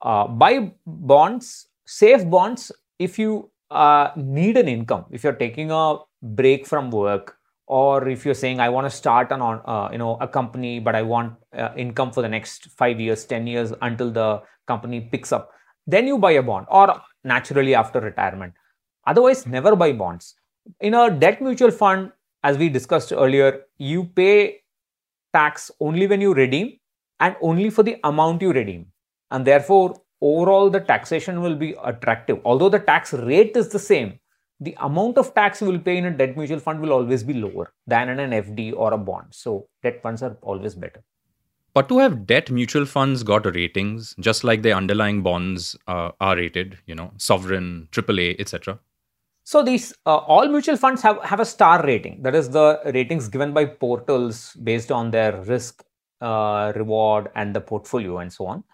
Uh, 0.00 0.26
buy 0.26 0.72
bonds, 0.86 1.68
safe 1.86 2.28
bonds 2.28 2.72
if 2.98 3.18
you 3.18 3.50
uh, 3.70 4.10
need 4.16 4.56
an 4.56 4.68
income, 4.68 5.06
if 5.10 5.24
you're 5.24 5.32
taking 5.32 5.70
a 5.70 5.98
break 6.22 6.66
from 6.66 6.90
work 6.90 7.36
or 7.66 8.08
if 8.08 8.24
you're 8.24 8.40
saying 8.42 8.60
i 8.60 8.68
want 8.68 8.86
to 8.88 8.90
start 8.90 9.30
an 9.30 9.42
uh, 9.42 9.88
you 9.92 9.98
know 9.98 10.16
a 10.20 10.28
company 10.28 10.78
but 10.78 10.94
i 10.94 11.02
want 11.02 11.34
uh, 11.56 11.70
income 11.76 12.10
for 12.16 12.22
the 12.22 12.28
next 12.28 12.68
5 12.82 13.00
years 13.00 13.24
10 13.24 13.46
years 13.46 13.72
until 13.82 14.10
the 14.10 14.42
company 14.66 15.00
picks 15.12 15.32
up 15.32 15.50
then 15.86 16.06
you 16.06 16.18
buy 16.18 16.32
a 16.32 16.42
bond 16.42 16.66
or 16.70 16.86
naturally 17.24 17.74
after 17.82 18.00
retirement 18.00 18.52
otherwise 19.06 19.46
never 19.46 19.74
buy 19.84 19.92
bonds 19.92 20.34
in 20.80 20.94
a 20.94 21.10
debt 21.10 21.40
mutual 21.46 21.70
fund 21.70 22.12
as 22.42 22.58
we 22.58 22.68
discussed 22.68 23.12
earlier 23.12 23.62
you 23.78 24.04
pay 24.04 24.60
tax 25.32 25.70
only 25.80 26.06
when 26.06 26.20
you 26.20 26.34
redeem 26.34 26.72
and 27.20 27.36
only 27.40 27.70
for 27.70 27.82
the 27.82 27.96
amount 28.04 28.42
you 28.42 28.52
redeem 28.52 28.86
and 29.30 29.46
therefore 29.46 30.00
overall 30.20 30.70
the 30.70 30.80
taxation 30.80 31.40
will 31.40 31.54
be 31.54 31.74
attractive 31.84 32.40
although 32.44 32.68
the 32.68 32.78
tax 32.78 33.12
rate 33.12 33.56
is 33.56 33.68
the 33.68 33.78
same 33.78 34.18
the 34.62 34.76
amount 34.80 35.18
of 35.18 35.34
tax 35.34 35.60
you 35.60 35.66
will 35.66 35.78
pay 35.78 35.96
in 35.96 36.04
a 36.04 36.10
debt 36.10 36.36
mutual 36.36 36.60
fund 36.60 36.80
will 36.80 36.92
always 36.92 37.24
be 37.24 37.34
lower 37.34 37.72
than 37.86 38.08
in 38.08 38.20
an 38.20 38.30
FD 38.30 38.74
or 38.76 38.92
a 38.92 38.98
bond. 38.98 39.26
So 39.30 39.68
debt 39.82 40.00
funds 40.02 40.22
are 40.22 40.36
always 40.42 40.76
better. 40.76 41.02
But 41.74 41.88
to 41.88 41.98
have 41.98 42.26
debt 42.26 42.50
mutual 42.50 42.86
funds 42.86 43.22
got 43.22 43.46
ratings, 43.46 44.14
just 44.20 44.44
like 44.44 44.62
the 44.62 44.72
underlying 44.72 45.22
bonds 45.22 45.74
uh, 45.88 46.10
are 46.20 46.36
rated, 46.36 46.78
you 46.86 46.94
know, 46.94 47.12
sovereign, 47.16 47.88
AAA, 47.92 48.38
etc. 48.38 48.78
So 49.44 49.62
these 49.62 49.92
uh, 50.06 50.16
all 50.16 50.48
mutual 50.48 50.76
funds 50.76 51.02
have, 51.02 51.22
have 51.24 51.40
a 51.40 51.44
star 51.44 51.84
rating. 51.84 52.22
That 52.22 52.34
is 52.34 52.48
the 52.50 52.80
ratings 52.94 53.28
given 53.28 53.52
by 53.52 53.64
portals 53.64 54.56
based 54.62 54.92
on 54.92 55.10
their 55.10 55.40
risk, 55.42 55.84
uh, 56.20 56.72
reward, 56.76 57.30
and 57.34 57.54
the 57.54 57.60
portfolio 57.60 58.18
and 58.18 58.32
so 58.32 58.46
on. 58.46 58.64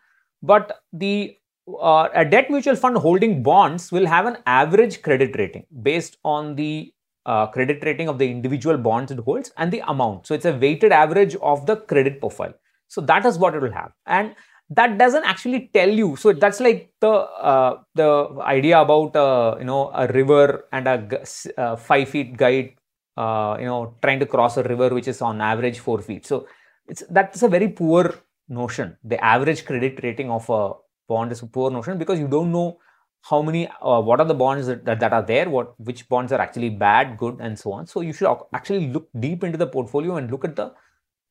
But 0.43 0.81
the 0.93 1.37
uh, 1.81 2.09
a 2.15 2.25
debt 2.25 2.51
mutual 2.51 2.77
fund 2.77 2.97
holding 2.97 3.43
bonds 3.43 3.93
will 3.93 4.07
have 4.07 4.27
an 4.27 4.39
average 4.47 5.03
credit 5.03 5.37
rating 5.39 5.67
based 5.83 6.17
on 6.25 6.57
the 6.57 6.93
uh, 7.27 7.47
credit 7.47 7.85
rating 7.85 8.09
of 8.09 8.19
the 8.19 8.31
individual 8.31 8.79
bonds 8.79 9.11
it 9.13 9.19
holds 9.19 9.53
and 9.59 9.71
the 9.71 9.83
amount. 9.87 10.27
So 10.27 10.35
it's 10.35 10.47
a 10.47 10.57
weighted 10.57 10.93
average 10.93 11.37
of 11.37 11.67
the 11.67 11.77
credit 11.77 12.21
profile. 12.21 12.55
So 12.89 13.03
that 13.03 13.27
is 13.27 13.39
what 13.39 13.55
it 13.55 13.61
will 13.61 13.73
have. 13.73 13.93
And 14.07 14.35
that 14.71 14.99
doesn't 14.99 15.25
actually 15.25 15.71
tell 15.73 15.89
you. 15.89 16.17
So 16.17 16.33
that's 16.33 16.61
like 16.61 16.93
the 17.01 17.11
uh, 17.11 17.83
the 17.95 18.29
idea 18.41 18.81
about 18.81 19.17
uh, 19.17 19.57
you 19.59 19.65
know 19.65 19.91
a 19.95 20.07
river 20.09 20.67
and 20.73 20.87
a 20.87 21.25
uh, 21.57 21.77
five 21.77 22.09
feet 22.09 22.37
guide. 22.37 22.75
Uh, 23.17 23.57
you 23.59 23.67
know, 23.67 23.97
trying 24.01 24.21
to 24.21 24.27
cross 24.27 24.57
a 24.59 24.63
river 24.63 24.91
which 24.91 25.09
is 25.09 25.21
on 25.21 25.41
average 25.41 25.81
four 25.81 26.01
feet. 26.01 26.25
So 26.25 26.47
it's 26.87 27.03
that's 27.11 27.43
a 27.43 27.49
very 27.49 27.69
poor 27.69 28.15
notion. 28.49 28.97
The 29.03 29.23
average 29.23 29.65
credit 29.65 29.99
rating 30.05 30.31
of 30.31 30.49
a 30.49 30.75
bond 31.09 31.33
is 31.33 31.43
a 31.43 31.47
poor 31.47 31.71
notion 31.71 31.99
because 31.99 32.21
you 32.21 32.29
don't 32.29 32.53
know 32.53 32.79
how 33.23 33.43
many 33.43 33.69
uh, 33.83 34.01
what 34.01 34.21
are 34.21 34.27
the 34.27 34.35
bonds 34.35 34.67
that, 34.67 34.85
that, 34.85 35.01
that, 35.01 35.13
are 35.13 35.23
there 35.23 35.51
what 35.51 35.79
which 35.81 36.09
bonds 36.09 36.33
are 36.33 36.41
actually 36.41 36.71
bad 36.71 37.17
good 37.19 37.39
and 37.41 37.59
so 37.59 37.73
on 37.73 37.87
so 37.87 38.01
you 38.01 38.13
should 38.13 38.33
actually 38.55 38.89
look 38.93 39.09
deep 39.19 39.43
into 39.43 39.59
the 39.59 39.67
portfolio 39.67 40.17
and 40.17 40.31
look 40.31 40.45
at 40.45 40.55
the 40.55 40.73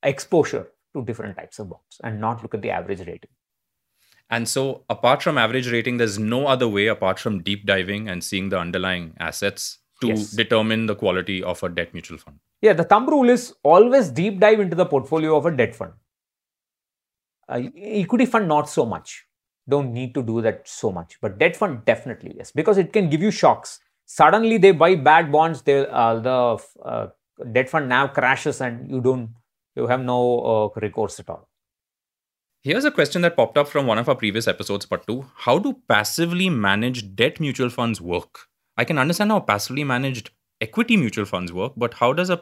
exposure 0.03 0.67
to 0.94 1.03
different 1.03 1.38
types 1.38 1.60
of 1.60 1.70
bonds 1.70 2.00
and 2.03 2.20
not 2.20 2.41
look 2.44 2.53
at 2.53 2.62
the 2.62 2.70
average 2.72 3.00
rating. 3.00 3.29
And 4.29 4.48
so, 4.48 4.84
apart 4.89 5.24
from 5.24 5.38
average 5.38 5.72
rating, 5.72 5.98
there's 5.98 6.20
no 6.20 6.48
other 6.48 6.67
way 6.67 6.88
apart 6.88 7.17
from 7.20 7.44
deep 7.44 7.65
diving 7.65 8.10
and 8.10 8.22
seeing 8.24 8.50
the 8.50 8.60
underlying 8.60 9.13
assets 9.20 9.79
to 10.01 10.08
Yes. 10.10 10.32
determine 10.32 10.86
the 10.86 10.96
quality 10.96 11.41
of 11.44 11.63
a 11.63 11.70
debt 11.70 11.94
mutual 11.94 12.17
fund. 12.17 12.39
Yeah, 12.62 12.74
the 12.74 12.84
thumb 12.84 13.08
rule 13.08 13.29
is 13.29 13.53
always 13.63 14.10
deep 14.10 14.39
dive 14.39 14.60
into 14.60 14.75
the 14.75 14.86
portfolio 14.86 15.38
of 15.38 15.46
a 15.46 15.51
debt 15.56 15.74
fund. 15.75 15.94
Uh, 17.48 17.62
equity 17.77 18.25
fund, 18.25 18.48
not 18.48 18.70
so 18.70 18.86
much. 18.86 19.25
Don't 19.70 19.94
need 19.94 20.13
to 20.13 20.24
do 20.24 20.41
that 20.41 20.67
so 20.67 20.91
much. 20.91 21.17
But 21.22 21.38
debt 21.38 21.56
fund, 21.56 21.86
definitely 21.86 22.34
yes, 22.38 22.51
because 22.51 22.77
it 22.77 22.91
can 22.91 23.10
give 23.10 23.22
you 23.22 23.32
shocks. 23.32 23.79
Suddenly 24.06 24.58
they 24.58 24.72
buy 24.72 24.96
bad 24.96 25.32
bonds. 25.32 25.62
They 25.62 25.86
uh, 25.88 26.20
the 26.20 26.58
uh, 26.84 27.08
debt 27.51 27.70
fund 27.70 27.88
now 27.89 28.08
crashes, 28.08 28.60
and 28.62 28.89
you 28.89 29.01
don't, 29.01 29.29
you 29.77 29.88
have 29.88 30.01
no 30.01 30.39
uh, 30.39 30.79
recourse 30.79 31.19
at 31.19 31.29
all. 31.29 31.48
Here's 32.63 32.86
a 32.86 32.91
question 32.91 33.22
that 33.22 33.36
popped 33.36 33.57
up 33.57 33.67
from 33.67 33.88
one 33.88 33.98
of 33.98 34.10
our 34.10 34.15
previous 34.15 34.48
episodes, 34.48 34.86
part 34.86 35.05
two. 35.07 35.25
How 35.36 35.57
do 35.60 35.81
passively 35.88 36.50
managed 36.50 37.15
debt 37.15 37.39
mutual 37.39 37.69
funds 37.69 38.01
work? 38.01 38.48
I 38.75 38.84
can 38.84 38.98
understand 38.98 39.31
how 39.31 39.39
passively 39.39 39.84
managed 39.84 40.31
equity 40.60 40.98
mutual 40.98 41.25
funds 41.25 41.53
work, 41.53 41.74
but 41.77 41.93
how 41.93 42.13
does 42.13 42.29
a 42.29 42.41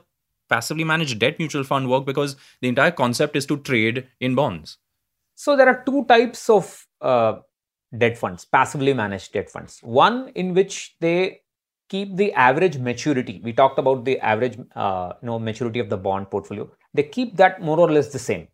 passively 0.49 0.83
managed 0.83 1.19
debt 1.19 1.37
mutual 1.37 1.63
fund 1.63 1.89
work? 1.89 2.05
Because 2.05 2.35
the 2.61 2.69
entire 2.69 2.91
concept 2.91 3.35
is 3.35 3.45
to 3.47 3.57
trade 3.57 4.07
in 4.19 4.35
bonds. 4.35 4.77
So 5.35 5.55
there 5.55 5.67
are 5.67 5.83
two 5.85 6.05
types 6.05 6.49
of 6.49 6.87
uh, 7.01 7.35
debt 7.95 8.17
funds, 8.17 8.45
passively 8.45 8.93
managed 8.93 9.33
debt 9.33 9.49
funds. 9.49 9.79
One 9.83 10.29
in 10.29 10.53
which 10.53 10.95
they 11.01 11.41
keep 11.89 12.15
the 12.15 12.33
average 12.33 12.77
maturity. 12.77 13.41
We 13.43 13.53
talked 13.53 13.79
about 13.79 14.05
the 14.05 14.19
average, 14.19 14.57
uh, 14.75 15.13
you 15.21 15.27
know, 15.27 15.39
maturity 15.39 15.79
of 15.79 15.89
the 15.89 15.97
bond 15.97 16.31
portfolio. 16.31 16.71
They 16.95 17.03
keep 17.03 17.35
that 17.37 17.61
more 17.61 17.79
or 17.79 17.91
less 17.91 18.11
the 18.11 18.19
same. 18.19 18.47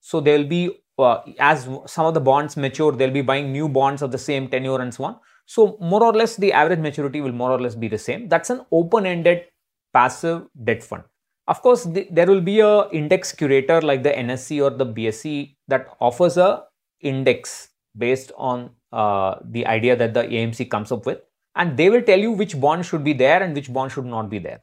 So 0.00 0.20
they'll 0.20 0.46
be 0.46 0.62
uh, 0.98 1.22
as 1.38 1.68
some 1.86 2.06
of 2.06 2.14
the 2.14 2.20
bonds 2.20 2.56
mature, 2.56 2.92
they'll 2.92 3.10
be 3.10 3.22
buying 3.22 3.52
new 3.52 3.68
bonds 3.68 4.02
of 4.02 4.10
the 4.12 4.18
same 4.18 4.48
tenure 4.48 4.80
and 4.80 4.92
so 4.92 5.04
on. 5.04 5.16
So 5.46 5.76
more 5.80 6.04
or 6.04 6.12
less, 6.12 6.36
the 6.36 6.52
average 6.52 6.78
maturity 6.78 7.20
will 7.20 7.32
more 7.32 7.50
or 7.50 7.60
less 7.60 7.74
be 7.74 7.88
the 7.88 7.98
same. 7.98 8.28
That's 8.28 8.50
an 8.50 8.60
open-ended 8.70 9.46
passive 9.92 10.46
debt 10.62 10.82
fund. 10.82 11.04
Of 11.48 11.62
course, 11.62 11.84
the, 11.84 12.06
there 12.10 12.26
will 12.26 12.40
be 12.40 12.60
a 12.60 12.88
index 12.90 13.32
curator 13.32 13.80
like 13.82 14.02
the 14.04 14.10
NSE 14.10 14.62
or 14.62 14.70
the 14.70 14.86
BSE 14.86 15.56
that 15.66 15.88
offers 16.00 16.36
a 16.36 16.64
index 17.00 17.70
based 17.96 18.30
on 18.36 18.70
uh, 18.92 19.36
the 19.44 19.66
idea 19.66 19.96
that 19.96 20.14
the 20.14 20.22
AMC 20.22 20.70
comes 20.70 20.92
up 20.92 21.06
with, 21.06 21.18
and 21.56 21.76
they 21.76 21.90
will 21.90 22.02
tell 22.02 22.18
you 22.18 22.30
which 22.30 22.60
bond 22.60 22.86
should 22.86 23.02
be 23.02 23.12
there 23.12 23.42
and 23.42 23.54
which 23.54 23.72
bond 23.72 23.90
should 23.90 24.06
not 24.06 24.30
be 24.30 24.38
there. 24.38 24.60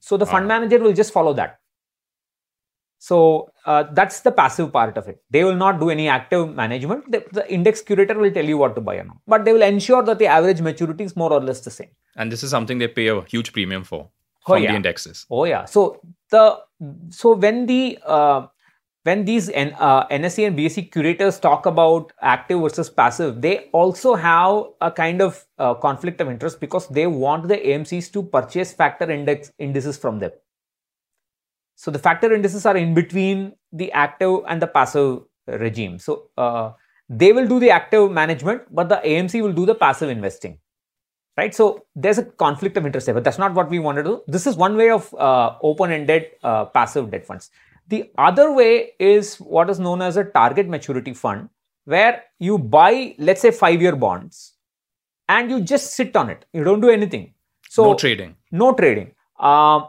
So 0.00 0.16
the 0.16 0.26
fund 0.26 0.48
manager 0.48 0.78
will 0.78 0.92
just 0.92 1.12
follow 1.12 1.34
that. 1.34 1.58
So 3.08 3.50
uh, 3.66 3.82
that's 3.98 4.20
the 4.26 4.32
passive 4.32 4.72
part 4.72 4.96
of 5.00 5.08
it. 5.08 5.22
They 5.30 5.44
will 5.44 5.60
not 5.64 5.78
do 5.78 5.90
any 5.90 6.08
active 6.08 6.54
management. 6.62 7.10
The, 7.12 7.20
the 7.38 7.44
index 7.52 7.82
curator 7.88 8.16
will 8.18 8.30
tell 8.30 8.48
you 8.52 8.56
what 8.56 8.74
to 8.76 8.80
buy 8.80 8.96
or 8.96 9.04
not, 9.04 9.18
but 9.26 9.44
they 9.44 9.52
will 9.52 9.68
ensure 9.74 10.02
that 10.02 10.18
the 10.18 10.28
average 10.38 10.62
maturity 10.68 11.04
is 11.04 11.14
more 11.22 11.32
or 11.32 11.40
less 11.48 11.60
the 11.60 11.70
same. 11.70 11.90
And 12.16 12.32
this 12.32 12.42
is 12.42 12.50
something 12.50 12.78
they 12.78 12.88
pay 12.88 13.08
a 13.08 13.20
huge 13.22 13.52
premium 13.52 13.84
for 13.84 14.08
Oh, 14.46 14.54
from 14.54 14.62
yeah. 14.62 14.70
the 14.70 14.76
indexes. 14.76 15.26
Oh 15.30 15.44
yeah. 15.44 15.64
So 15.64 16.00
the 16.30 16.60
so 17.10 17.34
when 17.34 17.66
the 17.66 17.98
uh, 18.04 18.46
when 19.04 19.24
these 19.24 19.48
N, 19.50 19.74
uh, 19.78 20.06
NSE 20.08 20.46
and 20.46 20.58
BSE 20.58 20.90
curators 20.92 21.38
talk 21.38 21.66
about 21.66 22.12
active 22.20 22.60
versus 22.60 22.90
passive, 22.90 23.40
they 23.40 23.68
also 23.72 24.14
have 24.14 24.64
a 24.80 24.90
kind 24.90 25.22
of 25.22 25.44
uh, 25.58 25.74
conflict 25.74 26.20
of 26.20 26.28
interest 26.28 26.60
because 26.60 26.88
they 26.88 27.06
want 27.06 27.48
the 27.48 27.56
AMCs 27.56 28.12
to 28.12 28.22
purchase 28.22 28.72
factor 28.72 29.10
index 29.10 29.52
indices 29.58 29.96
from 29.96 30.18
them. 30.18 30.30
So 31.76 31.90
the 31.90 31.98
factor 31.98 32.32
indices 32.32 32.66
are 32.66 32.76
in 32.76 32.94
between 32.94 33.54
the 33.72 33.90
active 33.92 34.40
and 34.48 34.62
the 34.62 34.66
passive 34.66 35.22
regime. 35.46 35.98
So 35.98 36.30
uh, 36.36 36.72
they 37.08 37.32
will 37.32 37.46
do 37.46 37.60
the 37.60 37.70
active 37.70 38.10
management, 38.10 38.62
but 38.74 38.88
the 38.88 39.00
AMC 39.04 39.42
will 39.42 39.52
do 39.52 39.66
the 39.66 39.74
passive 39.74 40.08
investing 40.08 40.58
right? 41.36 41.54
So 41.54 41.84
there's 41.94 42.18
a 42.18 42.24
conflict 42.24 42.76
of 42.76 42.86
interest 42.86 43.06
there 43.06 43.14
but 43.14 43.24
that's 43.24 43.38
not 43.38 43.54
what 43.54 43.70
we 43.70 43.78
want 43.78 43.96
to 43.96 44.04
do. 44.04 44.22
This 44.26 44.46
is 44.46 44.56
one 44.56 44.76
way 44.76 44.90
of 44.90 45.12
uh, 45.14 45.56
open-ended 45.62 46.26
uh, 46.42 46.66
passive 46.66 47.10
debt 47.10 47.26
funds. 47.26 47.50
The 47.88 48.10
other 48.16 48.52
way 48.52 48.92
is 48.98 49.36
what 49.36 49.68
is 49.68 49.78
known 49.78 50.00
as 50.00 50.16
a 50.16 50.24
target 50.24 50.68
maturity 50.68 51.12
fund 51.12 51.48
where 51.84 52.24
you 52.38 52.58
buy 52.58 53.14
let's 53.18 53.42
say 53.42 53.50
5 53.50 53.82
year 53.82 53.94
bonds 53.94 54.54
and 55.28 55.50
you 55.50 55.60
just 55.60 55.94
sit 55.94 56.16
on 56.16 56.30
it. 56.30 56.46
You 56.52 56.64
don't 56.64 56.80
do 56.80 56.90
anything. 56.90 57.34
So 57.68 57.84
no 57.84 57.94
trading. 57.94 58.36
no 58.52 58.72
trading. 58.72 59.14
Um, 59.38 59.88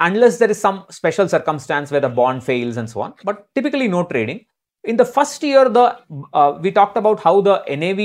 unless 0.00 0.38
there 0.38 0.50
is 0.50 0.60
some 0.60 0.84
special 0.90 1.28
circumstance 1.28 1.90
where 1.90 2.00
the 2.00 2.08
bond 2.08 2.42
fails 2.42 2.76
and 2.76 2.88
so 2.88 3.02
on. 3.02 3.14
But 3.24 3.46
typically 3.54 3.88
no 3.88 4.04
trading. 4.04 4.46
In 4.84 4.96
the 4.96 5.04
first 5.04 5.42
year 5.42 5.68
the 5.68 5.98
uh, 6.32 6.58
we 6.60 6.72
talked 6.72 6.96
about 6.96 7.20
how 7.22 7.40
the 7.40 7.56
nav 7.82 8.00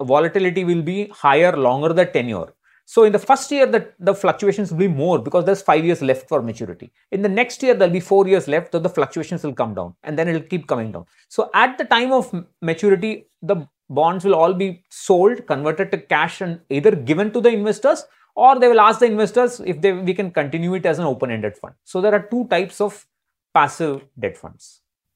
volatility 0.00 0.64
will 0.64 0.82
be 0.82 1.08
higher 1.08 1.56
longer 1.56 1.92
the 1.92 2.06
tenure. 2.06 2.52
So 2.88 3.02
in 3.02 3.10
the 3.10 3.18
first 3.18 3.50
year 3.50 3.66
the, 3.66 3.92
the 3.98 4.14
fluctuations 4.14 4.70
will 4.70 4.78
be 4.78 4.88
more 4.88 5.18
because 5.18 5.44
there's 5.44 5.60
five 5.60 5.84
years 5.84 6.00
left 6.00 6.28
for 6.28 6.40
maturity. 6.40 6.92
In 7.10 7.22
the 7.22 7.28
next 7.28 7.62
year 7.62 7.74
there'll 7.74 7.92
be 7.92 8.00
four 8.00 8.28
years 8.28 8.46
left 8.46 8.72
so 8.72 8.78
the 8.78 8.88
fluctuations 8.88 9.42
will 9.42 9.54
come 9.54 9.74
down 9.74 9.94
and 10.04 10.16
then 10.16 10.28
it'll 10.28 10.48
keep 10.48 10.68
coming 10.68 10.92
down. 10.92 11.06
So 11.28 11.50
at 11.52 11.76
the 11.78 11.84
time 11.84 12.12
of 12.12 12.32
maturity 12.62 13.26
the 13.42 13.66
bonds 13.90 14.24
will 14.24 14.36
all 14.36 14.54
be 14.54 14.84
sold 14.90 15.46
converted 15.48 15.90
to 15.90 15.98
cash 15.98 16.40
and 16.40 16.60
either 16.70 16.92
given 16.94 17.32
to 17.32 17.40
the 17.40 17.48
investors 17.48 18.04
or 18.44 18.52
they 18.60 18.68
will 18.72 18.80
ask 18.86 18.98
the 19.04 19.08
investors 19.14 19.54
if 19.72 19.76
they 19.84 19.92
we 20.08 20.14
can 20.20 20.30
continue 20.40 20.74
it 20.78 20.86
as 20.92 20.98
an 21.02 21.06
open-ended 21.12 21.54
fund 21.60 21.74
so 21.92 22.00
there 22.06 22.14
are 22.18 22.24
two 22.32 22.42
types 22.54 22.80
of 22.86 22.98
passive 23.58 23.94
debt 24.24 24.36
funds 24.44 24.66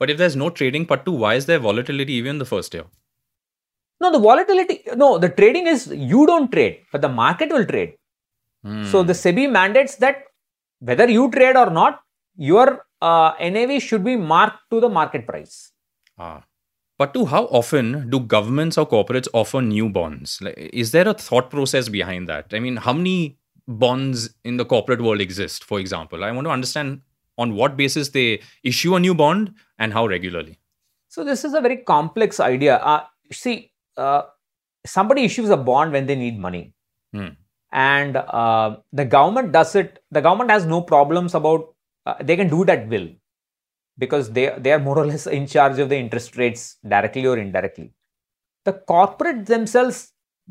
But 0.02 0.10
if 0.12 0.16
there's 0.20 0.36
no 0.40 0.46
trading, 0.58 0.84
Pattu, 0.90 1.12
why 1.22 1.30
is 1.38 1.46
there 1.48 1.58
volatility 1.64 2.14
even 2.20 2.30
in 2.36 2.38
the 2.42 2.50
first 2.54 2.74
year? 2.76 2.84
no 4.02 4.08
the 4.14 4.20
volatility 4.26 4.76
no 5.02 5.08
the 5.24 5.28
trading 5.38 5.66
is 5.72 5.80
you 6.12 6.20
don't 6.30 6.50
trade 6.54 6.76
but 6.92 7.02
the 7.06 7.10
market 7.22 7.50
will 7.56 7.66
trade 7.72 7.90
so 8.92 8.98
Hmm. 9.02 9.06
the 9.10 9.16
sebi 9.22 9.44
mandates 9.58 9.94
that 10.04 10.16
whether 10.88 11.06
you 11.16 11.24
trade 11.36 11.56
or 11.62 11.68
not 11.80 12.00
your 12.50 12.66
uh, 13.10 13.30
nav 13.56 13.70
should 13.88 14.04
be 14.10 14.16
marked 14.32 14.60
to 14.72 14.78
the 14.84 14.90
market 14.98 15.22
price 15.30 15.54
Ah. 16.26 16.38
Pattu, 17.00 17.26
how 17.28 17.44
often 17.46 18.10
do 18.10 18.20
governments 18.20 18.76
or 18.76 18.86
corporates 18.86 19.26
offer 19.32 19.62
new 19.62 19.88
bonds? 19.88 20.38
Like, 20.42 20.54
is 20.58 20.90
there 20.90 21.08
a 21.08 21.14
thought 21.14 21.48
process 21.48 21.88
behind 21.88 22.28
that? 22.28 22.52
I 22.52 22.60
mean, 22.60 22.76
how 22.76 22.92
many 22.92 23.38
bonds 23.66 24.34
in 24.44 24.58
the 24.58 24.66
corporate 24.66 25.00
world 25.00 25.20
exist, 25.20 25.64
for 25.64 25.80
example? 25.80 26.22
I 26.22 26.30
want 26.30 26.46
to 26.46 26.50
understand 26.50 27.00
on 27.38 27.54
what 27.54 27.78
basis 27.78 28.10
they 28.10 28.42
issue 28.62 28.94
a 28.96 29.00
new 29.00 29.14
bond 29.14 29.54
and 29.78 29.94
how 29.94 30.06
regularly. 30.06 30.58
So 31.08 31.24
this 31.24 31.42
is 31.42 31.54
a 31.54 31.60
very 31.62 31.78
complex 31.78 32.38
idea. 32.38 32.76
Uh, 32.76 33.04
see, 33.32 33.72
uh, 33.96 34.22
somebody 34.84 35.24
issues 35.24 35.48
a 35.48 35.56
bond 35.56 35.92
when 35.92 36.06
they 36.06 36.16
need 36.16 36.38
money, 36.38 36.74
Hmm. 37.14 37.28
and 37.72 38.16
uh, 38.16 38.76
the 38.92 39.06
government 39.06 39.52
does 39.52 39.74
it. 39.74 40.02
The 40.10 40.20
government 40.20 40.50
has 40.50 40.66
no 40.66 40.82
problems 40.82 41.34
about. 41.34 41.74
Uh, 42.04 42.14
they 42.20 42.36
can 42.36 42.48
do 42.48 42.64
that 42.66 42.88
will, 42.88 43.08
because 44.02 44.30
they 44.36 44.46
they 44.64 44.72
are 44.76 44.82
more 44.88 44.98
or 45.02 45.06
less 45.12 45.26
in 45.38 45.46
charge 45.54 45.78
of 45.84 45.88
the 45.92 45.98
interest 46.04 46.36
rates 46.42 46.62
directly 46.94 47.26
or 47.32 47.36
indirectly. 47.46 47.88
The 48.68 48.74
corporate 48.92 49.46
themselves 49.54 49.98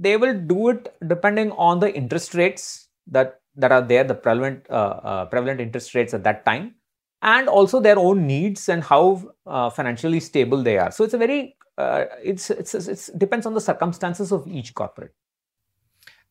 they 0.06 0.16
will 0.16 0.36
do 0.54 0.70
it 0.70 0.94
depending 1.14 1.52
on 1.68 1.80
the 1.84 1.94
interest 2.02 2.34
rates 2.34 2.88
that 3.08 3.42
that 3.56 3.72
are 3.72 3.82
there, 3.82 4.04
the 4.04 4.16
prevalent 4.16 4.66
uh, 4.70 4.96
uh, 5.12 5.26
prevalent 5.26 5.60
interest 5.60 5.94
rates 5.96 6.14
at 6.14 6.24
that 6.24 6.46
time, 6.46 6.76
and 7.22 7.50
also 7.50 7.80
their 7.80 8.00
own 8.00 8.26
needs 8.26 8.70
and 8.70 8.84
how 8.84 9.04
uh, 9.46 9.70
financially 9.70 10.20
stable 10.20 10.64
they 10.64 10.78
are. 10.78 10.92
So 10.92 11.04
it's 11.04 11.14
a 11.14 11.18
very 11.18 11.58
uh, 11.78 12.06
it's, 12.24 12.50
it's 12.50 12.74
it's 12.76 13.08
depends 13.08 13.46
on 13.46 13.54
the 13.54 13.62
circumstances 13.62 14.32
of 14.32 14.48
each 14.48 14.74
corporate. 14.74 15.14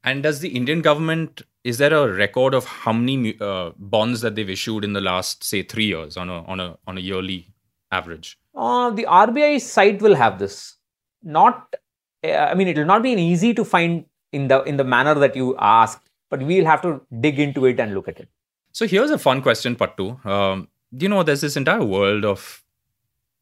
And 0.05 0.23
does 0.23 0.41
the 0.41 0.51
Indian 0.51 0.81
government, 0.81 1.43
is 1.69 1.79
there 1.79 1.93
a 1.93 2.11
record 2.11 2.55
of 2.55 2.65
how 2.65 2.93
many 2.93 3.37
uh, 3.41 3.71
bonds 3.77 4.23
that 4.23 4.35
they've 4.35 4.49
issued 4.49 4.85
in 4.85 4.95
the 4.95 5.01
last, 5.01 5.45
say, 5.45 5.63
three 5.63 5.85
years 5.87 6.17
on 6.17 6.31
a, 6.31 6.43
on 6.45 6.61
a, 6.61 6.79
on 6.87 6.97
a 6.97 7.01
yearly 7.01 7.53
average? 7.93 8.39
Uh, 8.55 8.91
the 8.91 9.05
RBI 9.05 9.61
site 9.61 10.01
will 10.01 10.15
have 10.15 10.39
this. 10.39 10.77
Not, 11.23 11.77
uh, 12.25 12.29
I 12.29 12.55
mean, 12.55 12.69
it 12.69 12.79
will 12.79 12.87
not 12.87 13.03
be 13.03 13.13
easy 13.13 13.53
to 13.55 13.65
find 13.65 14.07
in 14.33 14.49
the 14.49 14.63
in 14.63 14.77
the 14.77 14.85
manner 14.85 15.15
that 15.15 15.37
you 15.37 15.57
asked, 15.59 16.09
but 16.31 16.43
we'll 16.43 16.65
have 16.65 16.83
to 16.83 17.01
dig 17.21 17.39
into 17.39 17.67
it 17.67 17.81
and 17.81 17.95
look 17.95 18.09
at 18.09 18.19
it. 18.21 18.29
So 18.73 18.87
here's 18.87 19.11
a 19.11 19.19
fun 19.19 19.43
question, 19.43 19.77
Pattu. 19.77 20.25
Um, 20.25 20.69
you 20.91 21.09
know, 21.09 21.23
there's 21.23 21.41
this 21.41 21.57
entire 21.57 21.85
world 21.85 22.25
of 22.25 22.63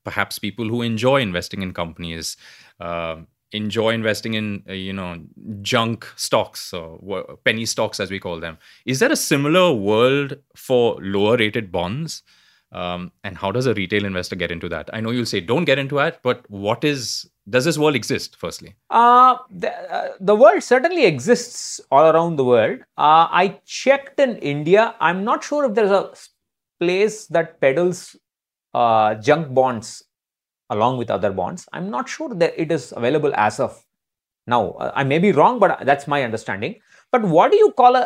perhaps 0.05 0.39
people 0.39 0.69
who 0.69 0.83
enjoy 0.83 1.21
investing 1.21 1.63
in 1.63 1.73
companies, 1.73 2.37
uh, 2.81 3.17
enjoy 3.53 3.91
investing 3.91 4.35
in 4.35 4.63
uh, 4.69 4.73
you 4.73 4.93
know 4.93 5.23
junk 5.63 6.07
stocks 6.17 6.73
or 6.73 7.39
penny 7.45 7.67
stocks 7.67 8.01
as 8.01 8.11
we 8.11 8.19
call 8.19 8.41
them. 8.41 8.59
Is 8.85 8.99
there 8.99 9.13
a 9.13 9.17
similar 9.17 9.73
world 9.73 10.37
for 10.55 10.97
lower 11.01 11.37
rated 11.37 11.71
bonds? 11.71 12.23
Um, 12.73 13.13
and 13.23 13.39
how 13.39 13.53
does 13.53 13.67
a 13.67 13.75
retail 13.75 14.05
investor 14.05 14.35
get 14.35 14.51
into 14.51 14.69
that? 14.69 14.91
I 14.93 15.01
know 15.01 15.11
you'll 15.11 15.25
say 15.25 15.41
don't 15.41 15.65
get 15.65 15.79
into 15.79 15.95
that, 15.97 16.21
but 16.23 16.49
what 16.51 16.85
is 16.85 17.31
does 17.49 17.65
this 17.65 17.79
world 17.79 17.95
exist? 17.95 18.37
Firstly, 18.37 18.75
Uh, 18.91 19.37
the, 19.51 19.73
uh, 19.73 20.09
the 20.19 20.35
world 20.35 20.63
certainly 20.63 21.05
exists 21.07 21.81
all 21.93 22.11
around 22.11 22.37
the 22.37 22.45
world. 22.45 22.81
Uh, 22.99 23.29
I 23.31 23.61
checked 23.65 24.19
in 24.19 24.37
India. 24.39 24.97
I'm 25.01 25.23
not 25.25 25.45
sure 25.45 25.65
if 25.65 25.75
there's 25.75 25.93
a 25.93 26.11
place 26.81 27.27
that 27.29 27.61
peddles 27.61 28.17
uh, 28.75 29.15
junk 29.15 29.55
bonds 29.55 30.03
along 30.71 30.99
with 30.99 31.11
other 31.11 31.31
bonds. 31.31 31.69
I'm 31.73 31.91
not 31.91 32.09
sure 32.09 32.35
that 32.35 32.55
it 32.57 32.73
is 32.73 32.93
available 32.97 33.33
as 33.35 33.61
of 33.61 33.85
now. 34.47 34.77
I 34.79 35.05
may 35.05 35.19
be 35.19 35.33
wrong, 35.33 35.59
but 35.59 35.85
that's 35.85 36.07
my 36.07 36.23
understanding. 36.23 36.77
But 37.13 37.23
what 37.23 37.51
do 37.51 37.57
you 37.57 37.73
call 37.73 37.97
a? 37.97 38.05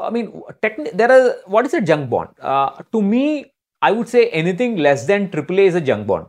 I 0.00 0.10
mean, 0.10 0.42
technically, 0.60 0.96
there 0.96 1.10
are 1.10 1.36
what 1.46 1.66
is 1.66 1.74
a 1.74 1.80
junk 1.80 2.10
bond? 2.10 2.28
Uh, 2.40 2.70
to 2.92 3.00
me, 3.00 3.52
I 3.82 3.92
would 3.92 4.08
say 4.08 4.28
anything 4.30 4.76
less 4.76 5.06
than 5.06 5.28
AAA 5.28 5.66
is 5.66 5.74
a 5.74 5.80
junk 5.80 6.06
bond. 6.06 6.26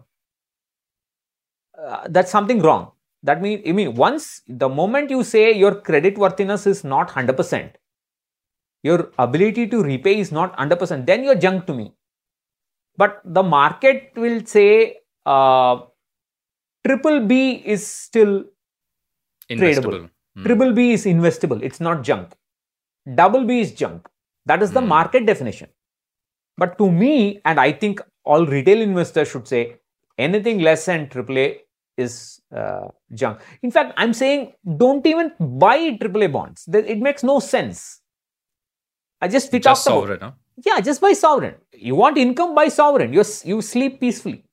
Uh, 1.78 2.08
that's 2.10 2.32
something 2.32 2.62
wrong. 2.62 2.92
That 3.24 3.42
means, 3.42 3.64
I 3.68 3.72
mean, 3.72 3.96
once 3.96 4.42
the 4.48 4.70
moment 4.70 5.10
you 5.10 5.24
say 5.24 5.52
your 5.52 5.76
credit 5.76 6.18
worthiness 6.18 6.66
is 6.66 6.84
not 6.84 7.10
100%, 7.10 7.72
your 8.84 9.12
ability 9.20 9.68
to 9.68 9.84
repay 9.84 10.20
is 10.20 10.32
not 10.32 10.58
100%, 10.58 11.06
then 11.06 11.24
you're 11.24 11.36
junk 11.36 11.68
to 11.68 11.74
me. 11.74 11.94
But 12.98 13.22
the 13.24 13.44
market 13.44 14.12
will 14.16 14.46
say 14.46 15.01
uh, 15.26 15.82
triple 16.86 17.26
B 17.26 17.62
is 17.66 17.86
still 17.86 18.46
tradable. 19.50 20.10
Hmm. 20.36 20.44
Triple 20.44 20.74
B 20.74 20.94
is 20.94 21.06
investable. 21.06 21.62
It's 21.62 21.80
not 21.80 22.04
junk. 22.04 22.34
Double 23.16 23.44
B 23.44 23.60
is 23.60 23.74
junk. 23.74 24.08
That 24.46 24.62
is 24.62 24.72
the 24.72 24.82
hmm. 24.82 24.88
market 24.88 25.26
definition. 25.26 25.70
But 26.58 26.78
to 26.78 26.92
me, 26.92 27.42
and 27.46 27.60
I 27.60 27.72
think 27.72 28.02
all 28.24 28.46
retail 28.46 28.82
investors 28.82 29.30
should 29.32 29.48
say 29.48 29.78
anything 30.18 30.60
less 30.60 30.86
than 30.86 31.08
AAA 31.08 31.60
is 31.98 32.42
uh, 32.56 32.88
junk. 33.14 33.40
In 33.64 33.72
fact, 33.72 33.94
I'm 33.98 34.14
saying 34.14 34.54
don't 34.78 35.06
even 35.06 35.32
buy 35.40 35.78
AAA 35.92 36.32
bonds. 36.32 36.68
It 36.72 37.00
makes 37.00 37.24
no 37.24 37.40
sense. 37.40 38.02
I 39.22 39.28
just 39.28 39.52
we 39.52 39.60
just 39.60 39.86
talked 39.86 39.96
sovereign, 39.96 40.18
about. 40.18 40.34
Huh? 40.34 40.66
Yeah, 40.66 40.80
just 40.82 41.02
buy 41.02 41.14
sovereign. 41.14 41.56
You 41.74 41.96
want 41.96 42.18
income, 42.18 42.56
buy 42.56 42.68
sovereign. 42.68 43.14
You 43.14 43.24
you 43.46 43.62
sleep 43.62 44.00
peacefully. 44.00 44.44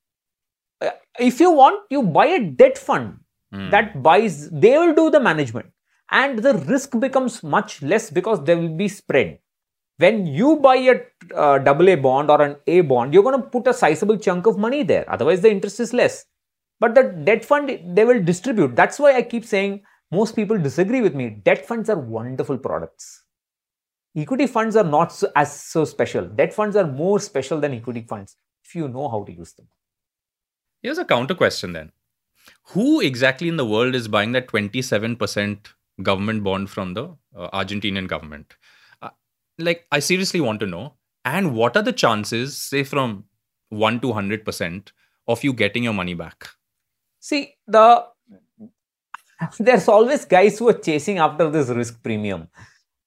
If 1.18 1.40
you 1.40 1.50
want, 1.50 1.84
you 1.90 2.02
buy 2.02 2.26
a 2.26 2.44
debt 2.44 2.78
fund 2.78 3.18
mm. 3.52 3.70
that 3.70 4.02
buys. 4.02 4.50
They 4.50 4.76
will 4.78 4.94
do 4.94 5.10
the 5.10 5.20
management, 5.20 5.66
and 6.10 6.38
the 6.38 6.54
risk 6.54 6.98
becomes 6.98 7.42
much 7.42 7.82
less 7.82 8.10
because 8.10 8.44
there 8.44 8.56
will 8.56 8.76
be 8.76 8.88
spread. 8.88 9.38
When 9.98 10.26
you 10.26 10.56
buy 10.56 10.76
a 10.76 11.00
uh, 11.34 11.58
double 11.58 11.88
A 11.88 11.96
bond 11.96 12.30
or 12.30 12.40
an 12.40 12.56
A 12.68 12.82
bond, 12.82 13.12
you're 13.12 13.24
going 13.24 13.40
to 13.40 13.48
put 13.48 13.66
a 13.66 13.74
sizable 13.74 14.16
chunk 14.16 14.46
of 14.46 14.56
money 14.56 14.84
there. 14.84 15.04
Otherwise, 15.10 15.40
the 15.40 15.50
interest 15.50 15.80
is 15.80 15.92
less. 15.92 16.24
But 16.78 16.94
the 16.94 17.02
debt 17.02 17.44
fund, 17.44 17.96
they 17.96 18.04
will 18.04 18.22
distribute. 18.22 18.76
That's 18.76 19.00
why 19.00 19.16
I 19.16 19.22
keep 19.22 19.44
saying 19.44 19.82
most 20.12 20.36
people 20.36 20.56
disagree 20.56 21.00
with 21.00 21.14
me. 21.14 21.30
Debt 21.30 21.66
funds 21.66 21.90
are 21.90 21.98
wonderful 21.98 22.58
products. 22.58 23.24
Equity 24.16 24.46
funds 24.46 24.76
are 24.76 24.84
not 24.84 25.12
so, 25.12 25.30
as 25.34 25.60
so 25.60 25.84
special. 25.84 26.26
Debt 26.26 26.54
funds 26.54 26.76
are 26.76 26.86
more 26.86 27.18
special 27.18 27.60
than 27.60 27.74
equity 27.74 28.04
funds 28.08 28.36
if 28.64 28.74
you 28.74 28.88
know 28.88 29.08
how 29.08 29.24
to 29.24 29.32
use 29.32 29.52
them. 29.54 29.66
Here's 30.82 30.98
a 30.98 31.04
counter 31.04 31.34
question 31.34 31.72
then. 31.72 31.92
Who 32.68 33.00
exactly 33.00 33.48
in 33.48 33.56
the 33.56 33.66
world 33.66 33.94
is 33.94 34.08
buying 34.08 34.32
that 34.32 34.48
27% 34.48 35.66
government 36.02 36.44
bond 36.44 36.70
from 36.70 36.94
the 36.94 37.16
uh, 37.36 37.50
Argentinian 37.50 38.06
government? 38.06 38.54
Uh, 39.02 39.10
like, 39.58 39.86
I 39.90 39.98
seriously 39.98 40.40
want 40.40 40.60
to 40.60 40.66
know. 40.66 40.94
And 41.24 41.54
what 41.54 41.76
are 41.76 41.82
the 41.82 41.92
chances, 41.92 42.56
say, 42.56 42.84
from 42.84 43.24
1 43.70 44.00
to 44.00 44.08
100% 44.08 44.92
of 45.26 45.44
you 45.44 45.52
getting 45.52 45.84
your 45.84 45.92
money 45.92 46.14
back? 46.14 46.48
See, 47.20 47.54
the 47.66 48.06
there's 49.58 49.88
always 49.88 50.24
guys 50.24 50.58
who 50.58 50.68
are 50.68 50.78
chasing 50.78 51.18
after 51.18 51.50
this 51.50 51.68
risk 51.68 52.02
premium. 52.02 52.48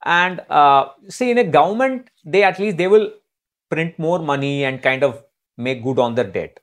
And 0.03 0.41
uh, 0.49 0.89
see, 1.09 1.31
in 1.31 1.37
a 1.37 1.43
government, 1.43 2.09
they 2.25 2.43
at 2.43 2.59
least 2.59 2.77
they 2.77 2.87
will 2.87 3.11
print 3.69 3.97
more 3.99 4.19
money 4.19 4.65
and 4.65 4.81
kind 4.81 5.03
of 5.03 5.23
make 5.57 5.83
good 5.83 5.99
on 5.99 6.15
their 6.15 6.25
debt. 6.25 6.59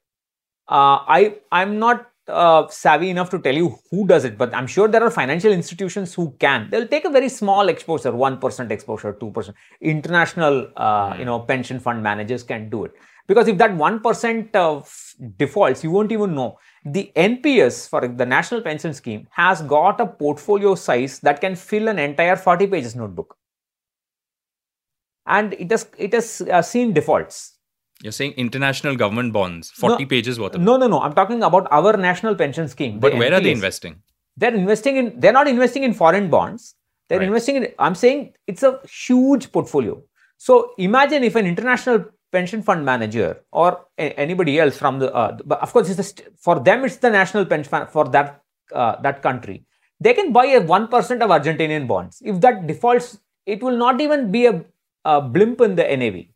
Uh, 0.69 1.01
I 1.09 1.37
I'm 1.51 1.79
not 1.79 2.11
uh, 2.29 2.69
savvy 2.69 3.09
enough 3.11 3.31
to 3.31 3.39
tell 3.39 3.55
you 3.55 3.79
who 3.91 4.07
does 4.07 4.25
it, 4.25 4.37
but 4.37 4.55
I'm 4.55 4.67
sure 4.67 4.87
there 4.87 5.03
are 5.03 5.11
financial 5.11 5.53
institutions 5.53 6.15
who 6.15 6.33
can. 6.39 6.69
They'll 6.71 6.87
take 6.87 7.07
a 7.07 7.11
very 7.11 7.29
small 7.29 7.69
exposure, 7.69 8.13
one 8.13 8.39
percent 8.39 8.71
exposure, 8.71 9.15
two 9.15 9.31
percent. 9.31 9.57
International, 9.81 10.71
uh, 10.77 11.17
you 11.19 11.25
know, 11.25 11.41
pension 11.41 11.81
fund 11.81 12.03
managers 12.03 12.43
can 12.43 12.69
do 12.69 12.85
it 12.85 12.93
because 13.27 13.49
if 13.49 13.57
that 13.59 13.75
one 13.75 14.01
percent 14.01 14.55
of 14.55 15.15
defaults, 15.39 15.83
you 15.83 15.91
won't 15.91 16.13
even 16.13 16.35
know. 16.35 16.59
The 16.85 17.11
NPS 17.17 17.89
for 17.89 18.07
the 18.07 18.27
National 18.27 18.61
Pension 18.61 18.93
Scheme 18.93 19.27
has 19.31 19.63
got 19.63 20.01
a 20.01 20.07
portfolio 20.07 20.75
size 20.75 21.21
that 21.21 21.41
can 21.41 21.57
fill 21.57 21.89
an 21.89 21.99
entire 21.99 22.37
40 22.37 22.67
pages 22.67 22.95
notebook, 22.95 23.37
and 25.27 25.55
it 25.55 25.71
has 25.71 25.89
it 25.97 26.13
has 26.13 26.43
uh, 26.43 26.61
seen 26.61 26.93
defaults 26.93 27.58
you're 28.03 28.13
saying 28.13 28.33
international 28.37 28.97
government 28.97 29.33
bonds, 29.33 29.71
40 29.71 30.05
no, 30.05 30.09
pages 30.09 30.39
worth 30.39 30.55
of 30.55 30.61
No, 30.61 30.77
no, 30.77 30.87
no. 30.87 31.01
I'm 31.01 31.15
talking 31.15 31.43
about 31.43 31.67
our 31.71 31.97
national 31.97 32.35
pension 32.35 32.69
scheme. 32.69 33.01
But 33.01 33.15
where 33.15 33.31
NPS. 33.31 33.37
are 33.37 33.41
they 33.41 33.51
investing? 33.51 34.03
They're 34.37 34.55
investing 34.55 34.97
in, 34.97 35.19
they're 35.19 35.33
not 35.33 35.49
investing 35.49 35.83
in 35.83 35.95
foreign 35.95 36.31
bonds. 36.31 36.77
They're 37.09 37.19
right. 37.19 37.27
investing 37.27 37.57
in, 37.57 37.69
I'm 37.79 37.95
saying 37.95 38.35
it's 38.47 38.63
a 38.63 38.81
huge 38.89 39.51
portfolio. 39.51 40.01
So 40.37 40.75
imagine 40.79 41.25
if 41.25 41.35
an 41.35 41.47
international 41.47 42.05
pension 42.31 42.63
fund 42.63 42.85
manager 42.85 43.41
or 43.51 43.87
a, 43.99 44.13
anybody 44.13 44.61
else 44.61 44.77
from 44.77 45.01
the, 45.01 45.13
uh, 45.13 45.37
of 45.51 45.73
course, 45.73 45.91
it's 45.91 46.09
st- 46.09 46.29
for 46.39 46.61
them, 46.61 46.85
it's 46.85 46.97
the 46.97 47.11
national 47.11 47.47
pension 47.47 47.71
fund 47.71 47.89
for 47.89 48.05
that, 48.11 48.43
uh, 48.73 49.01
that 49.01 49.23
country. 49.23 49.65
They 49.99 50.15
can 50.15 50.33
buy 50.33 50.47
a 50.47 50.61
1% 50.61 50.93
of 50.93 51.31
Argentinian 51.31 51.89
bonds. 51.89 52.23
If 52.25 52.41
that 52.43 52.69
defaults, 52.69 53.19
it 53.45 53.61
will 53.61 53.77
not 53.77 54.01
even 54.01 54.31
be 54.31 54.47
a, 54.47 54.65
a 55.05 55.21
blimp 55.21 55.61
in 55.63 55.75
the 55.75 55.83
NAV 55.97 56.27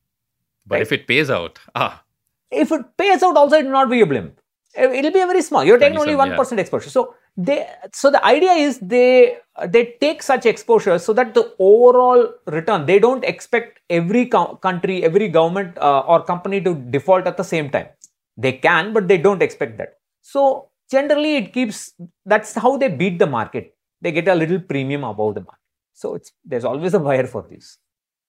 but 0.66 0.77
right? 0.77 0.83
if 0.83 0.92
it 0.92 1.07
pays 1.07 1.31
out, 1.31 1.59
ah. 1.75 2.03
If 2.51 2.70
it 2.70 2.96
pays 2.96 3.22
out, 3.22 3.37
also 3.37 3.57
it 3.57 3.64
will 3.64 3.72
not 3.72 3.90
be 3.90 4.01
a 4.01 4.07
blimp. 4.07 4.38
It'll 4.75 5.11
be 5.11 5.20
a 5.20 5.27
very 5.27 5.42
small. 5.42 5.64
You're 5.64 5.79
taking 5.79 5.98
only 5.98 6.16
one 6.16 6.31
yeah. 6.31 6.59
exposure. 6.59 6.88
So 6.88 7.14
they, 7.37 7.68
so 7.92 8.11
the 8.11 8.25
idea 8.25 8.53
is 8.53 8.79
they 8.79 9.37
they 9.68 9.96
take 10.01 10.22
such 10.22 10.46
exposure 10.46 10.98
so 10.98 11.12
that 11.12 11.35
the 11.35 11.55
overall 11.59 12.33
return 12.46 12.87
they 12.87 12.98
don't 12.98 13.25
expect 13.25 13.81
every 13.90 14.27
co- 14.27 14.57
country, 14.57 15.05
every 15.05 15.29
government 15.29 15.77
uh, 15.79 16.01
or 16.01 16.22
company 16.22 16.61
to 16.62 16.75
default 16.75 17.27
at 17.27 17.37
the 17.37 17.44
same 17.44 17.70
time. 17.70 17.88
They 18.37 18.53
can, 18.53 18.94
but 18.94 19.09
they 19.09 19.18
don't 19.18 19.42
expect 19.42 19.77
that. 19.79 19.98
So 20.22 20.70
generally, 20.90 21.37
it 21.37 21.53
keeps. 21.53 21.92
That's 22.25 22.55
how 22.55 22.79
they 22.79 22.88
beat 22.88 23.18
the 23.18 23.27
market. 23.27 23.75
They 24.01 24.12
get 24.12 24.27
a 24.27 24.35
little 24.35 24.59
premium 24.61 25.05
above 25.05 25.35
the 25.35 25.40
market. 25.40 25.61
So 25.92 26.14
it's 26.14 26.33
there's 26.44 26.64
always 26.64 26.94
a 26.94 26.98
buyer 26.98 27.27
for 27.27 27.46
this. 27.48 27.79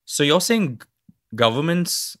So 0.04 0.22
you're 0.22 0.42
saying 0.42 0.82
governments 1.34 2.16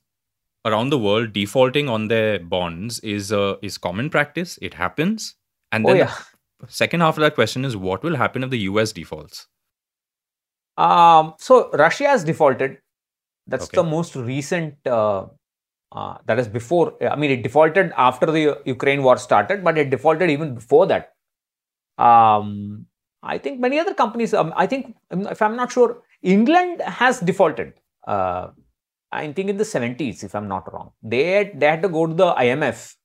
around 0.64 0.90
the 0.90 0.98
world 0.98 1.32
defaulting 1.32 1.88
on 1.88 2.08
their 2.08 2.38
bonds 2.38 3.00
is 3.00 3.32
uh, 3.32 3.56
is 3.62 3.78
common 3.78 4.10
practice. 4.10 4.58
It 4.62 4.74
happens, 4.74 5.34
and 5.72 5.84
oh, 5.84 5.88
then 5.88 5.96
oh, 5.96 6.04
yeah. 6.04 6.14
the 6.60 6.72
second 6.72 7.00
half 7.00 7.16
of 7.16 7.22
that 7.22 7.34
question 7.34 7.64
is 7.64 7.76
what 7.76 8.02
will 8.02 8.16
happen 8.16 8.42
if 8.42 8.50
the 8.50 8.60
US 8.60 8.92
defaults? 8.92 9.46
Um, 10.76 11.34
so 11.38 11.70
Russia 11.72 12.08
has 12.08 12.24
defaulted. 12.24 12.78
That's 13.46 13.66
okay. 13.66 13.76
the 13.76 13.84
most 13.84 14.16
recent. 14.16 14.74
Uh, 14.86 15.26
uh, 15.92 16.18
that 16.26 16.38
is 16.38 16.48
before. 16.48 16.94
I 17.08 17.14
mean, 17.14 17.30
it 17.30 17.42
defaulted 17.42 17.92
after 17.96 18.26
the 18.26 18.60
Ukraine 18.64 19.02
war 19.02 19.16
started, 19.16 19.62
but 19.62 19.78
it 19.78 19.90
defaulted 19.90 20.30
even 20.30 20.54
before 20.54 20.86
that. 20.86 21.14
Um, 21.98 22.86
I 23.22 23.38
think 23.38 23.60
many 23.60 23.78
other 23.78 23.94
companies. 23.94 24.34
Um, 24.34 24.52
I 24.56 24.66
think, 24.66 24.96
if 25.10 25.40
I'm 25.40 25.56
not 25.56 25.70
sure, 25.70 26.02
England 26.22 26.80
has 26.82 27.20
defaulted. 27.20 27.74
Uh, 28.06 28.48
I 29.14 29.32
think 29.32 29.48
in 29.48 29.56
the 29.56 29.64
70s, 29.64 30.24
if 30.24 30.34
I'm 30.34 30.48
not 30.48 30.72
wrong. 30.72 30.90
They 31.02 31.24
had, 31.32 31.60
they 31.60 31.66
had 31.66 31.82
to 31.82 31.88
go 31.88 32.06
to 32.06 32.14
the 32.14 32.32
IMF 32.32 32.96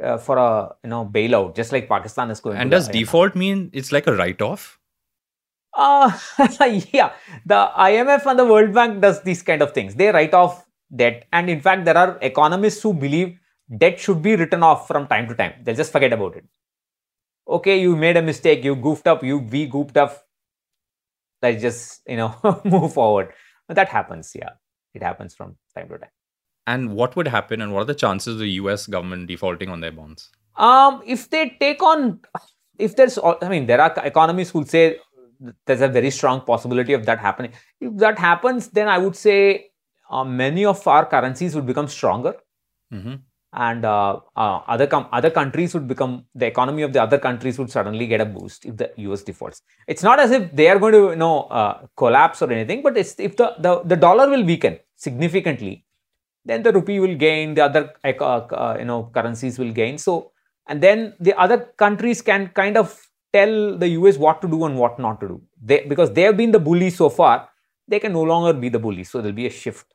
uh, 0.00 0.18
for 0.18 0.36
a 0.36 0.74
you 0.82 0.90
know 0.90 1.04
bailout, 1.06 1.54
just 1.54 1.72
like 1.72 1.88
Pakistan 1.88 2.30
is 2.30 2.40
going. 2.40 2.56
And 2.56 2.70
does 2.70 2.88
default 2.88 3.36
mean 3.36 3.70
it's 3.72 3.92
like 3.92 4.06
a 4.06 4.14
write-off? 4.14 4.78
Uh, 5.76 6.10
yeah, 6.92 7.12
the 7.46 7.70
IMF 7.78 8.26
and 8.26 8.38
the 8.38 8.44
World 8.44 8.74
Bank 8.74 9.00
does 9.00 9.22
these 9.22 9.42
kind 9.42 9.62
of 9.62 9.72
things. 9.72 9.94
They 9.94 10.08
write 10.08 10.34
off 10.34 10.64
debt, 10.94 11.26
and 11.32 11.48
in 11.48 11.60
fact, 11.60 11.84
there 11.84 11.96
are 11.96 12.18
economists 12.20 12.82
who 12.82 12.92
believe 12.92 13.38
debt 13.78 14.00
should 14.00 14.22
be 14.22 14.34
written 14.34 14.62
off 14.64 14.88
from 14.88 15.06
time 15.06 15.28
to 15.28 15.34
time. 15.34 15.54
They'll 15.62 15.76
just 15.76 15.92
forget 15.92 16.12
about 16.12 16.36
it. 16.36 16.44
Okay, 17.48 17.80
you 17.80 17.94
made 17.96 18.16
a 18.16 18.22
mistake. 18.22 18.64
You 18.64 18.74
goofed 18.74 19.06
up. 19.06 19.22
You 19.22 19.38
we 19.38 19.66
goofed 19.66 19.96
up. 19.96 20.24
Let's 21.40 21.62
just 21.62 22.02
you 22.06 22.16
know 22.16 22.60
move 22.64 22.92
forward. 22.92 23.32
But 23.68 23.76
that 23.76 23.88
happens. 23.88 24.32
Yeah 24.34 24.59
it 24.94 25.02
happens 25.02 25.34
from 25.34 25.56
time 25.74 25.88
to 25.88 25.98
time. 25.98 26.10
And 26.66 26.94
what 26.94 27.16
would 27.16 27.28
happen, 27.28 27.60
and 27.60 27.72
what 27.72 27.82
are 27.82 27.86
the 27.86 27.94
chances 27.94 28.34
of 28.34 28.40
the 28.40 28.50
US 28.62 28.86
government 28.86 29.26
defaulting 29.28 29.68
on 29.68 29.80
their 29.80 29.92
bonds? 29.92 30.30
Um, 30.56 31.02
if 31.06 31.30
they 31.30 31.56
take 31.60 31.82
on, 31.82 32.20
if 32.78 32.96
there's, 32.96 33.18
I 33.18 33.48
mean, 33.48 33.66
there 33.66 33.80
are 33.80 33.94
economists 34.04 34.50
who 34.50 34.64
say 34.64 34.98
there's 35.66 35.80
a 35.80 35.88
very 35.88 36.10
strong 36.10 36.42
possibility 36.42 36.92
of 36.92 37.06
that 37.06 37.18
happening. 37.18 37.52
If 37.80 37.96
that 37.96 38.18
happens, 38.18 38.68
then 38.68 38.88
I 38.88 38.98
would 38.98 39.16
say 39.16 39.70
uh, 40.10 40.24
many 40.24 40.64
of 40.64 40.86
our 40.86 41.06
currencies 41.06 41.54
would 41.54 41.66
become 41.66 41.88
stronger. 41.88 42.34
Mm-hmm 42.92 43.14
and 43.52 43.84
uh, 43.84 44.20
uh, 44.36 44.60
other 44.68 44.86
com- 44.86 45.08
other 45.12 45.30
countries 45.30 45.74
would 45.74 45.88
become 45.88 46.24
the 46.34 46.46
economy 46.46 46.82
of 46.82 46.92
the 46.92 47.02
other 47.02 47.18
countries 47.18 47.58
would 47.58 47.70
suddenly 47.70 48.06
get 48.06 48.20
a 48.20 48.24
boost 48.24 48.64
if 48.64 48.76
the 48.76 48.92
US 48.96 49.22
defaults. 49.22 49.62
It's 49.88 50.02
not 50.02 50.20
as 50.20 50.30
if 50.30 50.54
they 50.54 50.68
are 50.68 50.78
going 50.78 50.92
to 50.92 51.10
you 51.10 51.16
know 51.16 51.42
uh, 51.44 51.86
collapse 51.96 52.42
or 52.42 52.52
anything, 52.52 52.82
but 52.82 52.96
if 52.96 53.16
the, 53.16 53.54
the 53.58 53.82
the 53.84 53.96
dollar 53.96 54.28
will 54.30 54.44
weaken 54.44 54.78
significantly, 54.96 55.84
then 56.44 56.62
the 56.62 56.72
rupee 56.72 57.00
will 57.00 57.16
gain, 57.16 57.54
the 57.54 57.64
other 57.64 57.92
uh, 58.04 58.08
uh, 58.08 58.76
you 58.78 58.84
know 58.84 59.10
currencies 59.12 59.58
will 59.58 59.72
gain. 59.72 59.98
So 59.98 60.32
and 60.68 60.80
then 60.80 61.14
the 61.18 61.34
other 61.34 61.58
countries 61.76 62.22
can 62.22 62.48
kind 62.48 62.76
of 62.76 62.96
tell 63.32 63.76
the 63.76 63.88
US 63.88 64.16
what 64.16 64.40
to 64.42 64.48
do 64.48 64.64
and 64.64 64.76
what 64.76 64.98
not 64.98 65.20
to 65.20 65.28
do. 65.28 65.42
They, 65.62 65.84
because 65.84 66.12
they 66.12 66.22
have 66.22 66.36
been 66.36 66.52
the 66.52 66.60
bully 66.60 66.90
so 66.90 67.08
far, 67.08 67.48
they 67.88 67.98
can 67.98 68.12
no 68.12 68.22
longer 68.22 68.52
be 68.52 68.68
the 68.68 68.78
bully. 68.78 69.04
So 69.04 69.20
there'll 69.20 69.34
be 69.34 69.46
a 69.46 69.50
shift. 69.50 69.86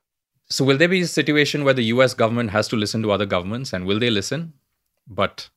So 0.47 0.63
will 0.63 0.77
there 0.77 0.87
be 0.87 1.01
a 1.01 1.07
situation 1.07 1.63
where 1.63 1.73
the 1.73 1.85
US 1.85 2.13
government 2.13 2.51
has 2.51 2.67
to 2.67 2.75
listen 2.75 3.01
to 3.01 3.11
other 3.11 3.25
governments 3.25 3.73
and 3.73 3.85
will 3.85 3.97
they 3.99 4.11
listen? 4.11 4.53
But 5.07 5.49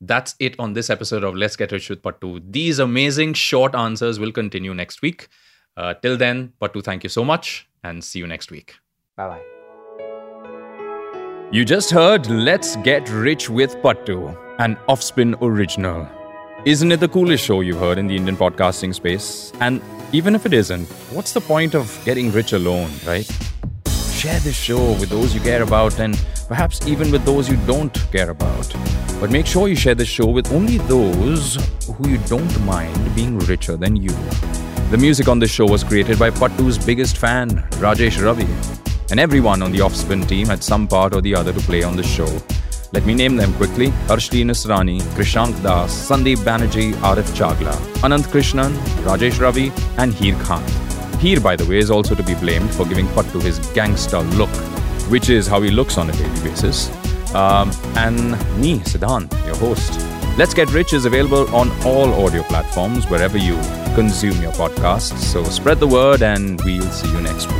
that's 0.00 0.36
it 0.38 0.54
on 0.60 0.74
this 0.74 0.88
episode 0.88 1.24
of 1.24 1.34
Let's 1.34 1.56
Get 1.56 1.72
Rich 1.72 1.90
with 1.90 2.02
Pattu. 2.02 2.40
These 2.48 2.78
amazing 2.78 3.34
short 3.34 3.74
answers 3.74 4.20
will 4.20 4.30
continue 4.30 4.72
next 4.72 5.02
week. 5.02 5.28
Uh, 5.76 5.94
till 5.94 6.16
then, 6.16 6.52
Pattu, 6.60 6.82
thank 6.84 7.02
you 7.02 7.10
so 7.10 7.24
much 7.24 7.68
and 7.82 8.04
see 8.04 8.20
you 8.20 8.26
next 8.26 8.52
week. 8.52 8.76
Bye 9.16 9.28
bye. 9.28 9.42
You 11.50 11.64
just 11.64 11.90
heard 11.90 12.28
Let's 12.30 12.76
Get 12.76 13.08
Rich 13.10 13.50
with 13.50 13.74
Pattu, 13.76 14.36
an 14.60 14.76
Offspin 14.88 15.34
original. 15.42 16.08
Isn't 16.64 16.92
it 16.92 17.00
the 17.00 17.08
coolest 17.08 17.44
show 17.44 17.62
you've 17.62 17.80
heard 17.80 17.98
in 17.98 18.06
the 18.06 18.16
Indian 18.16 18.36
podcasting 18.36 18.94
space? 18.94 19.52
And 19.60 19.82
even 20.12 20.36
if 20.36 20.46
it 20.46 20.52
isn't, 20.52 20.86
what's 21.10 21.32
the 21.32 21.40
point 21.40 21.74
of 21.74 22.00
getting 22.04 22.30
rich 22.30 22.52
alone, 22.52 22.90
right? 23.04 23.28
Share 24.24 24.40
this 24.40 24.56
show 24.56 24.92
with 24.92 25.10
those 25.10 25.34
you 25.34 25.40
care 25.42 25.62
about 25.62 26.00
and 26.00 26.18
perhaps 26.48 26.86
even 26.86 27.12
with 27.12 27.26
those 27.26 27.46
you 27.46 27.58
don't 27.66 27.92
care 28.10 28.30
about. 28.30 28.74
But 29.20 29.30
make 29.30 29.44
sure 29.44 29.68
you 29.68 29.76
share 29.76 29.94
this 29.94 30.08
show 30.08 30.24
with 30.24 30.50
only 30.50 30.78
those 30.78 31.58
who 31.86 32.08
you 32.08 32.16
don't 32.26 32.58
mind 32.64 33.14
being 33.14 33.38
richer 33.40 33.76
than 33.76 33.96
you. 33.96 34.08
The 34.90 34.96
music 34.98 35.28
on 35.28 35.40
this 35.40 35.50
show 35.50 35.66
was 35.66 35.84
created 35.84 36.18
by 36.18 36.30
Pattu's 36.30 36.78
biggest 36.78 37.18
fan, 37.18 37.50
Rajesh 37.82 38.24
Ravi. 38.24 38.48
And 39.10 39.20
everyone 39.20 39.60
on 39.62 39.72
the 39.72 39.80
Offspin 39.80 40.26
team 40.26 40.46
had 40.46 40.64
some 40.64 40.88
part 40.88 41.14
or 41.14 41.20
the 41.20 41.34
other 41.34 41.52
to 41.52 41.60
play 41.60 41.82
on 41.82 41.94
the 41.94 42.02
show. 42.02 42.40
Let 42.94 43.04
me 43.04 43.12
name 43.12 43.36
them 43.36 43.52
quickly 43.56 43.88
Arshli 44.08 44.42
Nasrani, 44.42 45.02
Krishank 45.18 45.62
Das, 45.62 46.08
Sandeep 46.08 46.38
Banerjee, 46.38 46.94
Arif 47.10 47.28
Chagla, 47.36 47.74
Anand 48.00 48.24
Krishnan, 48.32 48.72
Rajesh 49.04 49.38
Ravi, 49.38 49.70
and 49.98 50.14
Heer 50.14 50.34
Khan. 50.44 50.83
Heer, 51.24 51.40
by 51.40 51.56
the 51.56 51.64
way, 51.64 51.78
is 51.78 51.90
also 51.90 52.14
to 52.14 52.22
be 52.22 52.34
blamed 52.34 52.74
for 52.74 52.84
giving 52.84 53.06
Pattu 53.06 53.42
his 53.42 53.58
gangster 53.72 54.20
look, 54.36 54.50
which 55.10 55.30
is 55.30 55.46
how 55.46 55.62
he 55.62 55.70
looks 55.70 55.96
on 55.96 56.10
a 56.10 56.12
daily 56.12 56.40
basis. 56.42 56.90
Um, 57.34 57.70
and 57.96 58.32
me, 58.60 58.80
Siddhant, 58.80 59.32
your 59.46 59.56
host. 59.56 59.98
Let's 60.36 60.52
Get 60.52 60.70
Rich 60.70 60.92
is 60.92 61.06
available 61.06 61.48
on 61.56 61.70
all 61.86 62.12
audio 62.26 62.42
platforms 62.42 63.08
wherever 63.08 63.38
you 63.38 63.54
consume 63.94 64.42
your 64.42 64.52
podcasts. 64.52 65.16
So 65.16 65.42
spread 65.44 65.80
the 65.80 65.86
word, 65.86 66.20
and 66.20 66.60
we'll 66.60 66.82
see 66.90 67.10
you 67.10 67.22
next 67.22 67.46
week. 67.46 67.56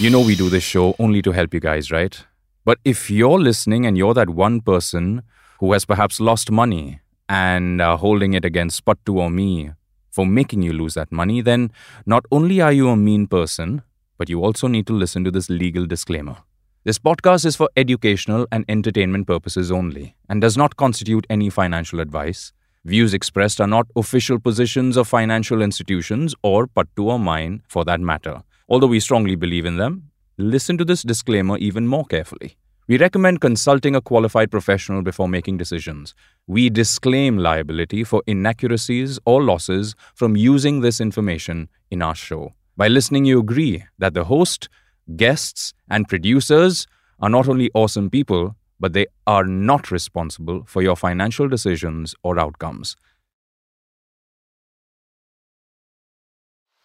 You 0.00 0.10
know, 0.10 0.20
we 0.20 0.34
do 0.34 0.50
this 0.50 0.64
show 0.64 0.96
only 0.98 1.22
to 1.22 1.30
help 1.30 1.54
you 1.54 1.60
guys, 1.60 1.92
right? 1.92 2.24
But 2.64 2.80
if 2.84 3.08
you're 3.08 3.38
listening 3.38 3.86
and 3.86 3.96
you're 3.96 4.14
that 4.14 4.30
one 4.30 4.60
person 4.60 5.22
who 5.60 5.72
has 5.74 5.84
perhaps 5.84 6.18
lost 6.18 6.50
money 6.50 6.98
and 7.28 7.80
uh, 7.80 7.96
holding 7.96 8.34
it 8.34 8.44
against 8.44 8.84
Pattu 8.84 9.16
or 9.16 9.30
me 9.30 9.70
for 10.10 10.26
making 10.26 10.62
you 10.62 10.72
lose 10.72 10.94
that 10.94 11.10
money, 11.10 11.40
then 11.40 11.72
not 12.06 12.24
only 12.30 12.60
are 12.60 12.72
you 12.72 12.88
a 12.88 12.96
mean 12.96 13.26
person, 13.26 13.82
but 14.18 14.28
you 14.28 14.44
also 14.44 14.68
need 14.68 14.86
to 14.86 14.92
listen 14.92 15.24
to 15.24 15.30
this 15.30 15.50
legal 15.50 15.86
disclaimer. 15.86 16.36
This 16.84 16.98
podcast 16.98 17.46
is 17.46 17.56
for 17.56 17.70
educational 17.76 18.46
and 18.52 18.64
entertainment 18.68 19.26
purposes 19.26 19.72
only 19.72 20.14
and 20.28 20.40
does 20.40 20.56
not 20.56 20.76
constitute 20.76 21.26
any 21.30 21.48
financial 21.48 21.98
advice. 21.98 22.52
Views 22.84 23.14
expressed 23.14 23.60
are 23.60 23.66
not 23.66 23.86
official 23.96 24.38
positions 24.38 24.98
of 24.98 25.08
financial 25.08 25.62
institutions 25.62 26.34
or 26.42 26.66
Pattu 26.66 27.06
or 27.06 27.18
mine 27.18 27.62
for 27.66 27.84
that 27.86 28.00
matter. 28.00 28.42
Although 28.68 28.88
we 28.88 29.00
strongly 29.00 29.34
believe 29.34 29.64
in 29.64 29.78
them, 29.78 30.10
listen 30.36 30.76
to 30.76 30.84
this 30.84 31.02
disclaimer 31.02 31.56
even 31.56 31.86
more 31.86 32.04
carefully. 32.04 32.56
We 32.86 32.98
recommend 32.98 33.40
consulting 33.40 33.96
a 33.96 34.02
qualified 34.02 34.50
professional 34.50 35.00
before 35.00 35.26
making 35.26 35.56
decisions. 35.56 36.14
We 36.46 36.68
disclaim 36.68 37.38
liability 37.38 38.04
for 38.04 38.22
inaccuracies 38.26 39.18
or 39.24 39.42
losses 39.42 39.94
from 40.14 40.36
using 40.36 40.82
this 40.82 41.00
information 41.00 41.70
in 41.90 42.02
our 42.02 42.14
show. 42.14 42.52
By 42.76 42.88
listening, 42.88 43.24
you 43.24 43.40
agree 43.40 43.84
that 43.98 44.12
the 44.12 44.24
host, 44.24 44.68
guests, 45.16 45.72
and 45.88 46.08
producers 46.08 46.86
are 47.20 47.30
not 47.30 47.48
only 47.48 47.70
awesome 47.72 48.10
people, 48.10 48.54
but 48.78 48.92
they 48.92 49.06
are 49.26 49.44
not 49.44 49.90
responsible 49.90 50.64
for 50.66 50.82
your 50.82 50.96
financial 50.96 51.48
decisions 51.48 52.14
or 52.22 52.38
outcomes. 52.38 52.96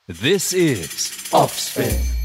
This 0.07 0.53
is 0.53 1.11
Offspin. 1.33 2.18